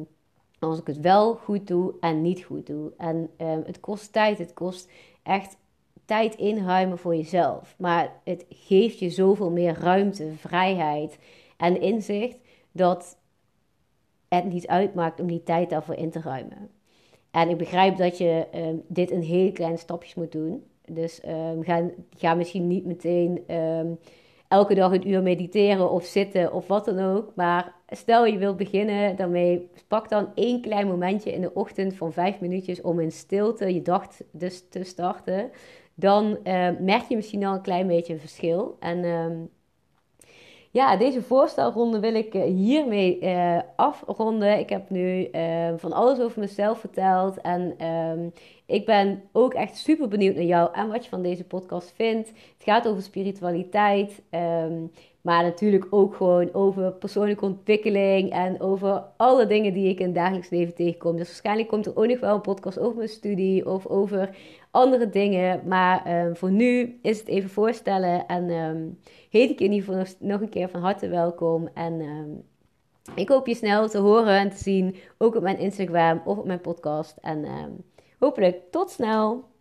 als 0.60 0.80
ik 0.80 0.88
het 0.88 1.00
wel 1.00 1.36
goed 1.36 1.68
doe 1.68 1.94
en 2.00 2.22
niet 2.22 2.44
goed 2.44 2.68
doe. 2.68 2.92
En 2.98 3.30
um, 3.38 3.64
het 3.66 3.80
kost 3.80 4.14
tijd. 4.14 4.38
Het 4.38 4.54
kost 4.54 4.92
echt 5.24 5.58
tijd 6.06 6.36
inruimen 6.36 6.98
voor 6.98 7.16
jezelf. 7.16 7.76
Maar 7.78 8.22
het 8.24 8.46
geeft 8.50 9.00
je 9.00 9.10
zoveel 9.10 9.52
meer 9.52 9.80
ruimte, 9.80 10.32
vrijheid 10.38 11.18
en 11.58 11.82
inzicht. 11.82 12.38
Dat 12.72 13.18
het 14.36 14.54
niet 14.54 14.68
uitmaakt 14.68 15.20
om 15.20 15.28
die 15.28 15.44
tijd 15.44 15.70
daarvoor 15.70 15.96
in 15.96 16.10
te 16.10 16.22
ruimen. 16.22 16.70
En 17.32 17.50
ik 17.50 17.58
begrijp 17.58 17.98
dat 17.98 18.18
je 18.18 18.48
um, 18.56 18.84
dit 18.88 19.12
in 19.12 19.20
hele 19.20 19.52
kleine 19.52 19.78
stapjes 19.78 20.16
moet 20.16 20.32
doen. 20.32 20.64
Dus 20.86 21.22
um, 21.28 21.64
ga, 22.18 22.34
misschien 22.34 22.68
niet 22.68 22.86
meteen 22.86 23.56
um, 23.56 24.00
elke 24.48 24.74
dag 24.74 24.92
een 24.92 25.10
uur 25.10 25.22
mediteren 25.22 25.92
of 25.92 26.06
zitten 26.06 26.54
of 26.54 26.68
wat 26.68 26.86
dan 26.86 27.00
ook. 27.00 27.32
Maar 27.36 27.76
stel 27.88 28.26
je 28.26 28.38
wilt 28.38 28.58
beginnen 28.58 29.16
daarmee, 29.16 29.70
pak 29.88 30.10
dan 30.10 30.28
één 30.36 30.62
klein 30.62 30.88
momentje 30.88 31.34
in 31.34 31.42
de 31.42 31.54
ochtend 31.54 31.96
van 31.96 32.14
vijf 32.14 32.40
minuutjes 32.40 32.82
om 32.82 33.00
in 33.00 33.12
stilte 33.12 33.74
je 33.74 33.82
dag 33.82 34.08
dus 34.32 34.68
te 34.70 34.84
starten. 34.84 35.52
Dan 35.96 36.38
merk 36.80 37.04
je 37.10 37.16
misschien 37.16 37.46
al 37.46 37.54
een 37.54 37.62
klein 37.62 37.88
beetje 37.88 38.14
een 38.14 38.20
verschil. 38.20 38.78
En 38.80 39.50
ja, 40.74 40.98
deze 40.98 41.22
voorstelronde 41.22 42.00
wil 42.00 42.16
ik 42.16 42.34
eh, 42.34 42.44
hiermee 42.44 43.22
uh, 43.22 43.60
afronden. 43.76 44.60
Ik 44.60 44.70
heb 44.70 44.90
nu 44.90 45.30
uh, 45.32 45.70
van 45.78 45.92
alles 45.92 46.20
over 46.20 46.40
mezelf 46.40 46.80
verteld. 46.80 47.42
En 47.42 47.88
um, 47.88 48.32
ik 48.66 48.86
ben 48.86 49.24
ook 49.32 49.54
echt 49.54 49.78
super 49.78 50.08
benieuwd 50.08 50.36
naar 50.36 50.44
jou 50.44 50.74
en 50.74 50.88
wat 50.88 51.04
je 51.04 51.10
van 51.10 51.22
deze 51.22 51.44
podcast 51.44 51.94
vindt. 51.96 52.28
Het 52.28 52.64
gaat 52.64 52.88
over 52.88 53.02
spiritualiteit. 53.02 54.22
Um, 54.32 54.92
maar 55.22 55.44
natuurlijk 55.44 55.88
ook 55.90 56.16
gewoon 56.16 56.54
over 56.54 56.92
persoonlijke 56.92 57.46
ontwikkeling 57.46 58.32
en 58.32 58.62
over 58.62 59.04
alle 59.18 59.48
dingen 59.48 59.74
die 59.74 59.90
ik 59.90 60.00
in 60.00 60.06
het 60.06 60.16
dagelijks 60.16 60.50
leven 60.50 60.76
tegenkom. 60.76 61.18
Dus 61.18 61.28
waarschijnlijk 61.28 61.68
komt 61.68 61.86
er 61.86 61.98
ook 61.98 62.08
nog 62.08 62.20
wel 62.20 62.36
een 62.36 62.42
podcast 62.42 62.80
over 62.80 62.98
mijn 62.98 63.10
studie 63.10 63.70
of 63.70 63.86
over 63.86 64.36
andere 64.74 65.10
dingen. 65.10 65.62
Maar 65.68 66.26
um, 66.26 66.36
voor 66.36 66.52
nu 66.52 67.00
is 67.02 67.20
het 67.20 67.28
even 67.28 67.50
voorstellen 67.50 68.28
en 68.28 68.50
um, 68.50 69.00
heet 69.30 69.50
ik 69.50 69.60
je 69.60 69.66
in 69.66 69.72
ieder 69.72 69.88
geval 69.88 70.16
nog, 70.20 70.42
een 70.42 70.50
keer 70.50 70.70
van 70.70 70.82
harte 70.82 71.08
welkom. 71.08 71.70
En 71.74 72.02
um, 72.02 72.44
ik 73.16 73.30
hoop 73.30 73.48
je 73.48 73.56
snel 73.56 73.90
te 73.90 73.98
horen 73.98 74.38
en 74.38 74.50
te 74.50 74.58
zien, 74.58 74.96
ook 75.18 75.36
op 75.36 75.42
mijn 75.44 75.58
Instagram 75.58 76.22
of 76.26 76.38
op 76.38 76.46
mijn 76.46 76.62
podcast. 76.62 77.18
En 77.22 77.46
hopelijk 78.20 78.72
tot 78.72 78.90
snel! 78.90 79.52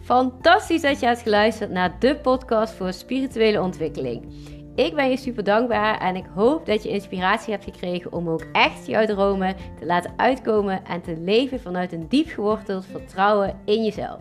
Fantastisch 0.00 0.82
dat 0.82 1.00
je 1.00 1.06
hebt 1.06 1.20
geluisterd 1.20 1.70
naar 1.70 1.96
de 1.98 2.16
podcast 2.16 2.74
voor 2.74 2.92
spirituele 2.92 3.62
ontwikkeling. 3.62 4.32
Ik 4.78 4.94
ben 4.94 5.10
je 5.10 5.16
super 5.16 5.44
dankbaar 5.44 6.00
en 6.00 6.16
ik 6.16 6.24
hoop 6.34 6.66
dat 6.66 6.82
je 6.82 6.88
inspiratie 6.88 7.52
hebt 7.52 7.64
gekregen 7.64 8.12
om 8.12 8.28
ook 8.28 8.46
echt 8.52 8.86
jouw 8.86 9.06
dromen 9.06 9.56
te 9.78 9.86
laten 9.86 10.12
uitkomen 10.16 10.84
en 10.84 11.00
te 11.00 11.16
leven 11.20 11.60
vanuit 11.60 11.92
een 11.92 12.08
diep 12.08 12.28
geworteld 12.28 12.86
vertrouwen 12.86 13.60
in 13.64 13.84
jezelf. 13.84 14.20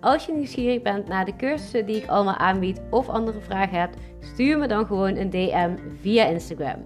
Als 0.00 0.26
je 0.26 0.32
nieuwsgierig 0.32 0.82
bent 0.82 1.08
naar 1.08 1.24
de 1.24 1.36
cursussen 1.36 1.86
die 1.86 1.96
ik 1.96 2.08
allemaal 2.08 2.36
aanbied 2.36 2.80
of 2.90 3.08
andere 3.08 3.40
vragen 3.40 3.78
hebt, 3.78 3.96
stuur 4.20 4.58
me 4.58 4.68
dan 4.68 4.86
gewoon 4.86 5.16
een 5.16 5.30
DM 5.30 5.76
via 6.00 6.24
Instagram. 6.24 6.84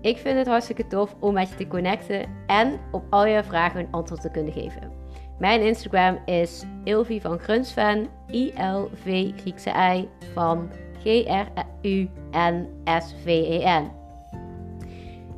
Ik 0.00 0.16
vind 0.16 0.38
het 0.38 0.46
hartstikke 0.46 0.86
tof 0.86 1.16
om 1.20 1.34
met 1.34 1.48
je 1.48 1.54
te 1.54 1.66
connecten 1.66 2.26
en 2.46 2.80
op 2.92 3.04
al 3.10 3.26
je 3.26 3.44
vragen 3.44 3.80
een 3.80 3.92
antwoord 3.92 4.20
te 4.20 4.30
kunnen 4.30 4.52
geven. 4.52 4.92
Mijn 5.38 5.60
Instagram 5.60 6.18
is 6.24 6.64
Ilvi 6.84 7.20
van 7.20 7.38
Grunsven, 7.38 8.08
I-L-V 8.30 9.30
Griekse 9.36 9.70
I 9.94 10.08
van 10.34 10.70
G-R-U-N-S-V-E-N. 11.04 12.00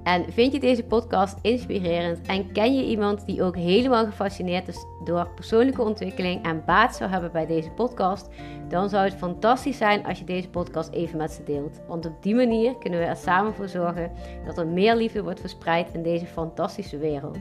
En 0.05 0.33
vind 0.33 0.53
je 0.53 0.61
deze 0.61 0.85
podcast 0.85 1.39
inspirerend 1.43 2.27
en 2.27 2.53
ken 2.53 2.75
je 2.77 2.85
iemand 2.85 3.27
die 3.27 3.43
ook 3.43 3.57
helemaal 3.57 4.05
gefascineerd 4.05 4.69
is 4.69 4.87
door 5.05 5.29
persoonlijke 5.35 5.83
ontwikkeling 5.83 6.45
en 6.45 6.63
baat 6.67 6.97
zou 6.97 7.11
hebben 7.11 7.33
bij 7.33 7.47
deze 7.47 7.71
podcast, 7.71 8.29
dan 8.69 8.89
zou 8.89 9.05
het 9.05 9.15
fantastisch 9.15 9.77
zijn 9.77 10.07
als 10.07 10.19
je 10.19 10.25
deze 10.25 10.49
podcast 10.49 10.93
even 10.93 11.19
met 11.19 11.33
ze 11.33 11.45
deelt. 11.45 11.81
Want 11.89 12.07
op 12.07 12.23
die 12.23 12.35
manier 12.35 12.79
kunnen 12.79 12.99
we 12.99 13.05
er 13.07 13.17
samen 13.17 13.55
voor 13.55 13.69
zorgen 13.69 14.13
dat 14.47 14.59
er 14.59 14.67
meer 14.67 14.97
liefde 14.97 15.23
wordt 15.23 15.41
verspreid 15.41 15.95
in 15.95 16.03
deze 16.03 16.27
fantastische 16.27 16.99
wereld. 16.99 17.39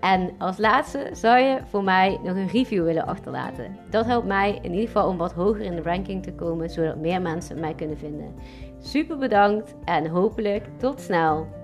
En 0.00 0.30
als 0.38 0.58
laatste 0.58 1.08
zou 1.12 1.38
je 1.38 1.58
voor 1.64 1.84
mij 1.84 2.18
nog 2.22 2.36
een 2.36 2.48
review 2.48 2.84
willen 2.84 3.06
achterlaten. 3.06 3.76
Dat 3.90 4.06
helpt 4.06 4.26
mij 4.26 4.58
in 4.62 4.70
ieder 4.70 4.86
geval 4.86 5.08
om 5.08 5.16
wat 5.16 5.32
hoger 5.32 5.64
in 5.64 5.76
de 5.76 5.82
ranking 5.82 6.22
te 6.22 6.32
komen, 6.32 6.70
zodat 6.70 6.96
meer 6.96 7.22
mensen 7.22 7.60
mij 7.60 7.74
kunnen 7.74 7.98
vinden. 7.98 8.34
Super 8.80 9.18
bedankt 9.18 9.74
en 9.84 10.06
hopelijk 10.06 10.64
tot 10.76 11.00
snel. 11.00 11.57